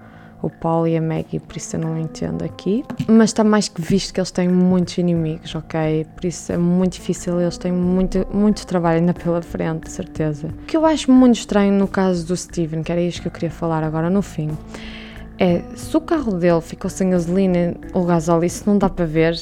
o 0.47 0.51
Paul 0.51 0.87
e 0.87 0.97
a 0.97 1.03
Maggie, 1.03 1.41
por 1.41 1.57
isso 1.57 1.77
eu 1.77 1.81
não 1.81 1.99
entendo 1.99 2.45
aqui. 2.45 2.85
Mas 3.09 3.31
está 3.31 3.43
mais 3.43 3.69
que 3.69 3.81
visto 3.81 4.15
que 4.15 4.21
eles 4.21 4.31
têm 4.31 4.49
muitos 4.49 4.97
inimigos, 4.99 5.55
ok? 5.55 6.07
Por 6.15 6.25
isso 6.25 6.53
é 6.53 6.57
muito 6.57 6.95
difícil, 6.95 7.41
eles 7.41 7.59
têm 7.59 7.73
muito, 7.73 8.27
muito 8.33 8.67
trabalho 8.67 9.01
ainda 9.01 9.13
pela 9.13 9.43
frente, 9.43 9.85
de 9.85 9.91
certeza. 9.91 10.49
O 10.49 10.67
que 10.67 10.77
eu 10.77 10.87
acho 10.87 11.11
muito 11.11 11.37
estranho 11.37 11.73
no 11.73 11.89
caso 11.89 12.27
do 12.27 12.37
Steven, 12.37 12.83
que 12.83 12.93
era 12.93 13.01
isto 13.01 13.23
que 13.23 13.29
eu 13.29 13.33
queria 13.33 13.51
falar 13.51 13.83
agora 13.83 14.09
no 14.09 14.23
fim, 14.23 14.51
é 15.39 15.63
se 15.75 15.97
o 15.97 16.01
carro 16.01 16.33
dele 16.33 16.61
ficou 16.61 16.89
sem 16.89 17.11
gasolina 17.11 17.75
ou 17.93 18.05
gasóleo, 18.05 18.45
isso 18.45 18.65
não 18.67 18.79
dá 18.79 18.89
para 18.89 19.05
ver, 19.05 19.37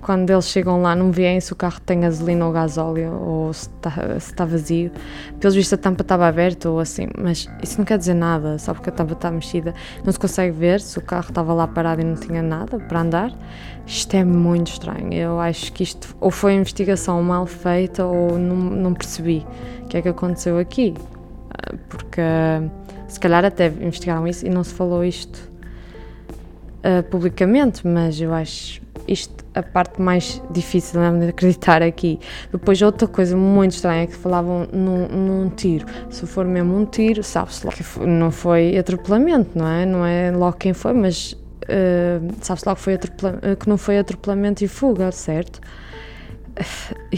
quando 0.00 0.30
eles 0.30 0.46
chegam 0.48 0.80
lá 0.82 0.94
não 0.94 1.10
veem 1.10 1.40
se 1.40 1.52
o 1.52 1.56
carro 1.56 1.80
tem 1.80 2.00
gasolina 2.00 2.46
ou 2.46 2.52
gasóleo 2.52 3.12
ou 3.12 3.52
se 3.52 3.68
está, 3.68 3.90
se 4.20 4.30
está 4.30 4.44
vazio. 4.44 4.90
Pelos 5.40 5.54
vistos 5.54 5.72
a 5.72 5.76
tampa 5.76 6.02
estava 6.02 6.26
aberta 6.26 6.70
ou 6.70 6.80
assim, 6.80 7.08
mas 7.18 7.48
isso 7.62 7.78
não 7.78 7.84
quer 7.84 7.98
dizer 7.98 8.14
nada, 8.14 8.58
só 8.58 8.72
porque 8.74 8.90
a 8.90 8.92
tampa 8.92 9.12
está 9.12 9.30
mexida 9.30 9.74
não 10.04 10.12
se 10.12 10.18
consegue 10.18 10.56
ver 10.56 10.80
se 10.80 10.98
o 10.98 11.02
carro 11.02 11.28
estava 11.28 11.52
lá 11.52 11.66
parado 11.66 12.00
e 12.00 12.04
não 12.04 12.14
tinha 12.14 12.42
nada 12.42 12.78
para 12.78 13.00
andar. 13.00 13.32
Isto 13.86 14.14
é 14.14 14.24
muito 14.24 14.72
estranho. 14.72 15.12
Eu 15.12 15.38
acho 15.38 15.72
que 15.72 15.82
isto 15.82 16.16
ou 16.20 16.30
foi 16.30 16.54
investigação 16.54 17.22
mal 17.22 17.46
feita 17.46 18.04
ou 18.04 18.38
não, 18.38 18.56
não 18.56 18.94
percebi 18.94 19.46
o 19.82 19.86
que 19.86 19.96
é 19.96 20.02
que 20.02 20.08
aconteceu 20.08 20.58
aqui. 20.58 20.94
Ah, 21.50 21.74
porque 21.88 22.22
se 23.08 23.20
calhar 23.20 23.44
até 23.44 23.68
investigaram 23.68 24.26
isso 24.26 24.46
e 24.46 24.50
não 24.50 24.64
se 24.64 24.74
falou 24.74 25.04
isto 25.04 25.50
uh, 26.78 27.02
publicamente, 27.10 27.86
mas 27.86 28.20
eu 28.20 28.34
acho 28.34 28.85
isto 29.08 29.44
a 29.54 29.62
parte 29.62 30.00
mais 30.00 30.42
difícil 30.50 31.00
de 31.18 31.28
acreditar 31.28 31.82
aqui. 31.82 32.18
Depois, 32.52 32.80
outra 32.82 33.08
coisa 33.08 33.36
muito 33.36 33.72
estranha 33.72 34.02
é 34.02 34.06
que 34.06 34.14
falavam 34.14 34.68
num, 34.72 35.08
num 35.08 35.48
tiro. 35.50 35.86
Se 36.10 36.26
for 36.26 36.44
mesmo 36.44 36.76
um 36.76 36.84
tiro, 36.84 37.22
sabe-se 37.22 37.64
logo 37.64 37.76
que 37.76 38.06
não 38.06 38.30
foi 38.30 38.76
atropelamento, 38.76 39.58
não 39.58 39.66
é? 39.66 39.86
Não 39.86 40.04
é 40.04 40.30
logo 40.30 40.56
quem 40.56 40.72
foi, 40.72 40.92
mas 40.92 41.32
uh, 41.32 42.34
sabe-se 42.42 42.66
logo 42.66 42.76
que, 42.76 42.82
foi 42.82 42.98
que 43.56 43.68
não 43.68 43.78
foi 43.78 43.98
atropelamento 43.98 44.64
e 44.64 44.68
fuga, 44.68 45.10
certo? 45.10 45.60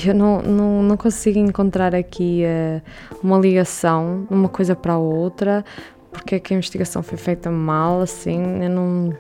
Eu 0.07 0.15
não, 0.15 0.43
não, 0.43 0.83
não 0.83 0.97
consigo 0.97 1.39
encontrar 1.39 1.95
aqui 1.95 2.43
uh, 2.45 2.83
uma 3.23 3.39
ligação 3.39 4.27
uma 4.29 4.49
coisa 4.49 4.75
para 4.75 4.95
a 4.95 4.99
outra, 4.99 5.65
porque 6.11 6.35
é 6.37 6.41
que 6.41 6.53
a 6.53 6.57
investigação 6.57 7.03
foi 7.03 7.19
feita 7.19 7.51
mal, 7.51 8.01
assim, 8.01 8.63
eu 8.63 8.71
não 8.71 9.13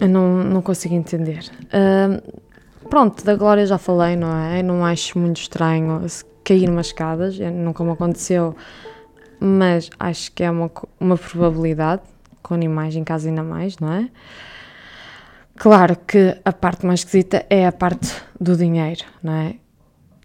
Eu 0.00 0.08
não, 0.08 0.44
não 0.44 0.62
consigo 0.62 0.94
entender. 0.94 1.50
Uh, 1.66 2.88
pronto, 2.88 3.24
da 3.24 3.34
Glória 3.36 3.64
já 3.66 3.78
falei, 3.78 4.16
não 4.16 4.36
é? 4.36 4.62
Não 4.62 4.84
acho 4.84 5.18
muito 5.18 5.40
estranho 5.40 6.00
cair 6.44 6.68
umas 6.68 6.86
escadas, 6.86 7.38
nunca 7.38 7.84
me 7.84 7.92
aconteceu, 7.92 8.54
mas 9.38 9.90
acho 9.98 10.32
que 10.32 10.42
é 10.42 10.50
uma, 10.50 10.70
uma 10.98 11.16
probabilidade, 11.16 12.02
com 12.42 12.54
animais 12.54 12.96
em 12.96 13.04
casa 13.04 13.28
ainda 13.28 13.42
mais, 13.42 13.78
não 13.78 13.92
é? 13.92 14.08
Claro 15.56 15.96
que 15.96 16.36
a 16.44 16.52
parte 16.52 16.84
mais 16.84 17.00
esquisita 17.00 17.44
é 17.48 17.66
a 17.66 17.72
parte 17.72 18.14
do 18.40 18.56
dinheiro, 18.56 19.04
não 19.22 19.32
é? 19.32 19.54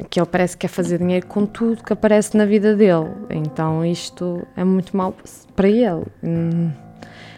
Que 0.09 0.19
ele 0.19 0.27
parece 0.27 0.55
que 0.55 0.61
quer 0.61 0.73
fazer 0.73 0.99
dinheiro 0.99 1.25
com 1.27 1.45
tudo 1.45 1.83
que 1.83 1.93
aparece 1.93 2.35
na 2.37 2.45
vida 2.45 2.75
dele. 2.75 3.11
Então 3.29 3.85
isto 3.85 4.47
é 4.55 4.63
muito 4.63 4.95
mau 4.95 5.15
para 5.55 5.67
ele. 5.67 6.05
Hum, 6.23 6.71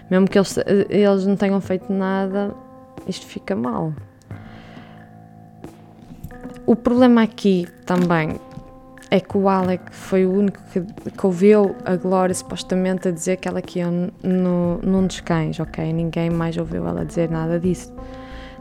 mesmo 0.09 0.27
que 0.27 0.37
eles, 0.37 0.57
eles 0.89 1.25
não 1.25 1.35
tenham 1.35 1.59
feito 1.61 1.91
nada, 1.91 2.53
isto 3.07 3.25
fica 3.25 3.55
mal. 3.55 3.93
O 6.65 6.75
problema 6.75 7.23
aqui 7.23 7.67
também 7.85 8.39
é 9.11 9.19
que 9.19 9.37
o 9.37 9.49
Alec 9.49 9.83
foi 9.91 10.25
o 10.25 10.31
único 10.31 10.59
que, 10.71 10.81
que 10.81 11.25
ouviu 11.25 11.75
a 11.83 11.95
Glória 11.95 12.33
supostamente 12.33 13.07
a 13.07 13.11
dizer 13.11 13.37
que 13.37 13.47
ela 13.47 13.61
que 13.61 13.79
ia 13.79 13.87
no, 13.89 14.77
num 14.83 15.07
dos 15.07 15.19
cães, 15.19 15.59
ok? 15.59 15.91
Ninguém 15.91 16.29
mais 16.29 16.57
ouviu 16.57 16.87
ela 16.87 17.03
dizer 17.03 17.29
nada 17.29 17.59
disso. 17.59 17.91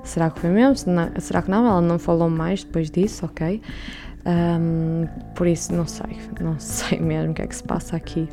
Será 0.03 0.31
que 0.31 0.41
foi 0.41 0.49
mesmo? 0.51 0.91
Será 1.19 1.43
que 1.43 1.51
não? 1.51 1.67
Ela 1.67 1.83
não 1.83 1.99
falou 1.99 2.31
mais 2.31 2.65
depois 2.65 2.91
disso, 2.91 3.27
ok? 3.27 3.61
Um, 4.25 5.07
por 5.35 5.47
isso, 5.47 5.75
não 5.75 5.87
sei, 5.87 6.19
não 6.41 6.57
sei 6.61 6.99
mesmo 6.99 7.33
o 7.33 7.35
que 7.35 7.43
é 7.43 7.47
que 7.47 7.57
se 7.57 7.63
passa 7.63 7.97
aqui. 7.97 8.29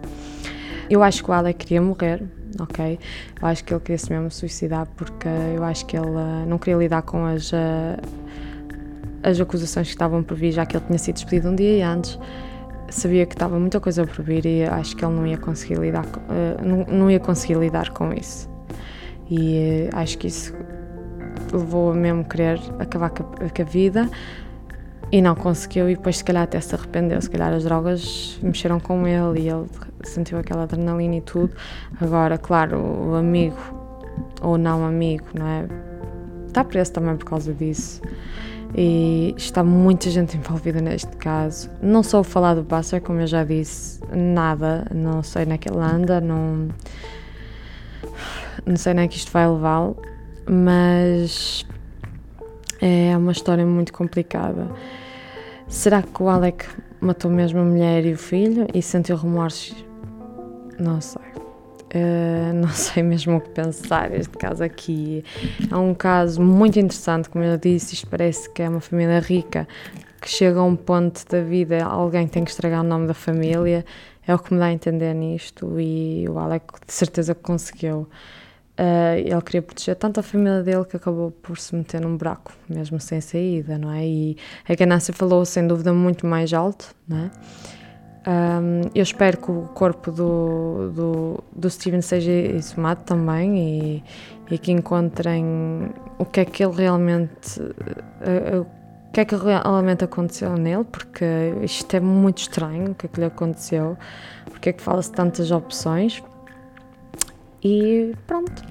Eu 0.89 1.03
acho 1.03 1.23
que 1.23 1.29
o 1.29 1.33
Alec 1.33 1.65
queria 1.65 1.81
morrer, 1.81 2.23
ok? 2.59 2.99
Eu 3.41 3.47
acho 3.47 3.63
que 3.63 3.73
ele 3.73 3.81
queria 3.81 3.97
se 3.97 4.11
mesmo 4.11 4.31
suicidar 4.31 4.87
porque 4.95 5.27
eu 5.55 5.63
acho 5.63 5.85
que 5.85 5.97
ele 5.97 6.07
uh, 6.07 6.45
não 6.47 6.57
queria 6.57 6.77
lidar 6.77 7.01
com 7.01 7.25
as. 7.25 7.51
Uh, 7.51 8.01
as 9.23 9.41
acusações 9.41 9.87
que 9.87 9.93
estavam 9.93 10.21
por 10.21 10.37
vir, 10.37 10.51
já 10.51 10.67
que 10.67 10.77
ele 10.77 10.85
tinha 10.85 10.99
sido 10.99 11.15
despedido 11.15 11.49
um 11.49 11.55
dia 11.55 11.89
antes. 11.89 12.19
Sabia 12.89 13.25
que 13.25 13.33
estava 13.33 13.59
muita 13.59 13.79
coisa 13.79 14.05
por 14.05 14.23
vir 14.23 14.45
e 14.45 14.63
acho 14.63 14.95
que 14.95 15.03
ele 15.03 15.15
não 15.15 15.25
ia 15.25 15.37
conseguir 15.37 15.79
lidar, 15.79 16.05
uh, 16.05 16.63
não, 16.63 16.85
não, 16.85 17.11
ia 17.11 17.19
conseguir 17.19 17.57
lidar 17.57 17.89
com 17.89 18.13
isso. 18.13 18.47
E 19.27 19.89
acho 19.93 20.19
que 20.19 20.27
isso 20.27 20.53
levou 21.51 21.91
a 21.91 21.95
mesmo 21.95 22.23
querer 22.23 22.59
acabar 22.77 23.09
com 23.09 23.23
a 23.23 23.63
vida 23.65 24.07
e 25.15 25.21
não 25.21 25.33
conseguiu 25.33 25.89
e 25.89 25.95
depois 25.95 26.17
se 26.17 26.25
calhar 26.25 26.43
até 26.43 26.59
se 26.59 26.75
arrependeu, 26.75 27.21
se 27.21 27.29
calhar 27.29 27.53
as 27.53 27.63
drogas 27.63 28.37
mexeram 28.43 28.81
com 28.81 29.07
ele 29.07 29.43
e 29.43 29.49
ele 29.49 29.65
sentiu 30.03 30.37
aquela 30.37 30.63
adrenalina 30.63 31.15
e 31.15 31.21
tudo. 31.21 31.55
Agora, 32.01 32.37
claro, 32.37 32.77
o 32.77 33.15
amigo 33.15 33.57
ou 34.41 34.57
não 34.57 34.85
amigo, 34.85 35.23
não 35.33 35.47
é? 35.47 35.67
Está 36.47 36.65
preso 36.65 36.91
também 36.91 37.15
por 37.15 37.23
causa 37.23 37.53
disso 37.53 38.01
e 38.75 39.33
está 39.37 39.63
muita 39.63 40.09
gente 40.09 40.35
envolvida 40.35 40.81
neste 40.81 41.15
caso. 41.15 41.69
Não 41.81 42.03
sou 42.03 42.21
falar 42.21 42.55
do 42.55 42.63
Buster, 42.63 43.01
como 43.01 43.21
eu 43.21 43.27
já 43.27 43.45
disse, 43.45 44.01
nada, 44.13 44.85
não 44.93 45.23
sei 45.23 45.45
nem 45.45 45.57
que 45.57 45.69
ele 45.69 45.79
anda, 45.79 46.19
não, 46.19 46.67
não 48.65 48.75
sei 48.75 48.93
nem 48.93 49.07
que 49.07 49.15
isto 49.15 49.31
vai 49.31 49.47
levá-lo, 49.47 49.95
mas 50.45 51.65
é 52.81 53.15
uma 53.15 53.31
história 53.31 53.65
muito 53.65 53.93
complicada. 53.93 54.67
Será 55.67 56.03
que 56.03 56.21
o 56.21 56.29
Alec 56.29 56.65
matou 57.01 57.29
mesmo 57.29 57.59
a 57.59 57.63
mulher 57.63 58.05
e 58.05 58.13
o 58.13 58.17
filho 58.17 58.67
e 58.73 58.81
sentiu 58.81 59.15
remorsos? 59.17 59.75
Não 60.79 61.01
sei. 61.01 61.21
Uh, 61.95 62.53
não 62.61 62.69
sei 62.69 63.01
mesmo 63.01 63.37
o 63.37 63.41
que 63.41 63.49
pensar. 63.49 64.13
Este 64.13 64.37
caso 64.37 64.63
aqui 64.63 65.23
é 65.71 65.75
um 65.75 65.93
caso 65.93 66.41
muito 66.41 66.77
interessante, 66.79 67.29
como 67.29 67.43
eu 67.43 67.57
disse. 67.57 67.95
Isto 67.95 68.07
parece 68.07 68.49
que 68.49 68.61
é 68.61 68.69
uma 68.69 68.79
família 68.79 69.19
rica 69.19 69.67
que 70.21 70.29
chega 70.29 70.59
a 70.59 70.63
um 70.63 70.75
ponto 70.75 71.23
da 71.29 71.41
vida, 71.41 71.83
alguém 71.83 72.27
tem 72.27 72.43
que 72.43 72.49
estragar 72.49 72.81
o 72.81 72.83
nome 72.83 73.07
da 73.07 73.13
família. 73.13 73.85
É 74.27 74.33
o 74.33 74.39
que 74.39 74.53
me 74.53 74.59
dá 74.59 74.65
a 74.65 74.71
entender 74.71 75.13
nisto. 75.13 75.79
E 75.79 76.27
o 76.29 76.37
Alec 76.37 76.65
de 76.85 76.93
certeza 76.93 77.35
conseguiu. 77.35 78.07
Uh, 78.77 79.17
ele 79.17 79.41
queria 79.41 79.61
proteger 79.61 79.95
tanto 79.95 80.19
a 80.19 80.23
família 80.23 80.61
dele 80.61 80.83
que 80.83 80.97
acabou 80.97 81.31
por 81.31 81.57
se 81.57 81.73
meter 81.73 82.01
num 82.01 82.17
buraco, 82.17 82.51
mesmo 82.67 82.99
sem 82.99 83.21
saída, 83.21 83.77
não 83.77 83.89
é? 83.89 84.05
E 84.05 84.37
a 84.67 84.75
ganância 84.75 85.13
falou 85.13 85.45
sem 85.45 85.65
dúvida 85.65 85.93
muito 85.93 86.27
mais 86.27 86.53
alto, 86.53 86.93
não 87.07 87.17
é? 87.17 87.31
Um, 88.27 88.81
eu 88.95 89.03
espero 89.03 89.37
que 89.37 89.51
o 89.51 89.61
corpo 89.73 90.11
do, 90.11 90.91
do, 90.91 91.43
do 91.55 91.69
Steven 91.69 92.01
seja 92.01 92.31
exumado 92.31 93.03
também 93.03 93.57
e, 93.57 94.03
e, 94.49 94.57
que 94.57 94.71
encontrem 94.71 95.93
o 96.17 96.25
que 96.25 96.39
é 96.39 96.45
que 96.45 96.63
ele 96.63 96.75
realmente 96.75 97.61
uh, 97.61 98.61
o 98.61 99.11
que 99.13 99.21
é 99.21 99.25
que 99.25 99.35
realmente 99.35 100.03
aconteceu 100.03 100.57
nele, 100.57 100.83
porque 100.83 101.23
isto 101.61 101.95
é 101.95 101.99
muito 101.99 102.39
estranho 102.39 102.91
o 102.91 102.95
que 102.95 103.05
é 103.05 103.09
que 103.09 103.19
lhe 103.19 103.25
aconteceu, 103.27 103.95
porque 104.49 104.69
é 104.69 104.73
que 104.73 104.81
fala-se 104.81 105.11
tantas 105.11 105.51
opções. 105.51 106.21
E 107.67 108.13
pronto, 108.27 108.63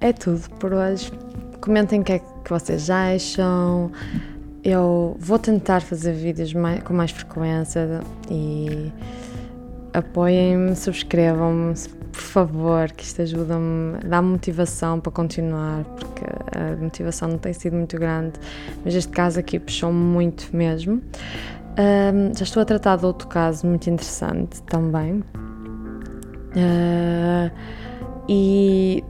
é 0.00 0.12
tudo 0.12 0.50
por 0.58 0.72
hoje. 0.72 1.12
Comentem 1.60 2.00
o 2.00 2.04
que 2.04 2.14
é 2.14 2.18
que 2.18 2.50
vocês 2.50 2.90
acham. 2.90 3.92
Eu 4.64 5.16
vou 5.20 5.38
tentar 5.38 5.80
fazer 5.82 6.12
vídeos 6.12 6.52
mais, 6.52 6.82
com 6.82 6.92
mais 6.92 7.12
frequência 7.12 8.00
e 8.28 8.90
apoiem-me, 9.94 10.74
subscrevam-me, 10.74 11.74
por 12.10 12.20
favor, 12.20 12.90
que 12.90 13.04
isto 13.04 13.22
ajuda-me, 13.22 14.00
dá 14.00 14.20
motivação 14.20 14.98
para 14.98 15.12
continuar, 15.12 15.84
porque 15.84 16.24
a 16.58 16.74
motivação 16.82 17.28
não 17.28 17.38
tem 17.38 17.52
sido 17.52 17.76
muito 17.76 17.96
grande, 17.96 18.32
mas 18.84 18.96
este 18.96 19.12
caso 19.12 19.38
aqui 19.38 19.60
puxou-me 19.60 19.96
muito 19.96 20.48
mesmo. 20.52 21.00
Um, 21.78 22.34
já 22.36 22.42
estou 22.42 22.62
a 22.62 22.64
tratar 22.64 22.96
de 22.96 23.06
outro 23.06 23.28
caso 23.28 23.64
muito 23.64 23.88
interessante 23.88 24.60
também. 24.64 25.22
Uh, 26.56 27.50
e 28.26 29.04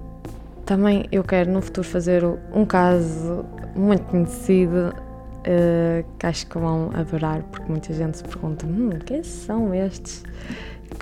também 0.64 1.06
eu 1.12 1.22
quero 1.22 1.50
no 1.50 1.62
futuro 1.62 1.87
fazer 1.87 2.24
um 2.52 2.66
caso 2.66 3.44
muito 3.76 4.02
conhecido 4.04 4.92
uh, 4.92 6.04
que 6.18 6.26
acho 6.26 6.46
que 6.46 6.59
vão 6.59 6.90
adorar, 6.92 7.42
porque 7.44 7.70
muita 7.70 7.92
gente 7.94 8.18
se 8.18 8.24
pergunta: 8.24 8.66
hum, 8.66 8.90
quem 9.04 9.22
são 9.22 9.72
estes? 9.72 10.24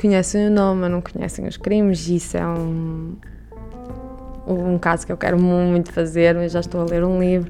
Conhecem 0.01 0.49
o 0.49 0.51
nome, 0.51 0.83
mas 0.83 0.91
não 0.91 1.01
conhecem 1.01 1.47
os 1.47 1.57
crimes, 1.57 2.09
e 2.09 2.17
isso 2.17 2.37
é 2.37 2.47
um, 2.47 3.17
um 4.47 4.79
caso 4.79 5.07
que 5.07 5.13
eu 5.13 5.17
quero 5.17 5.39
muito 5.39 5.93
fazer, 5.93 6.35
mas 6.35 6.53
já 6.53 6.61
estou 6.61 6.83
a 6.83 6.85
ler 6.85 7.05
um 7.05 7.21
livro 7.21 7.49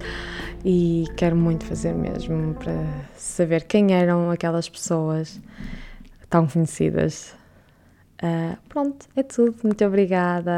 e 0.65 1.05
quero 1.17 1.37
muito 1.37 1.65
fazer 1.65 1.93
mesmo 1.93 2.55
para 2.55 2.75
saber 3.17 3.65
quem 3.65 3.93
eram 3.93 4.31
aquelas 4.31 4.69
pessoas 4.69 5.41
tão 6.31 6.47
conhecidas. 6.47 7.35
Uh, 8.25 8.57
pronto, 8.71 9.07
é 9.15 9.23
tudo. 9.23 9.55
Muito 9.63 9.85
obrigada. 9.85 10.51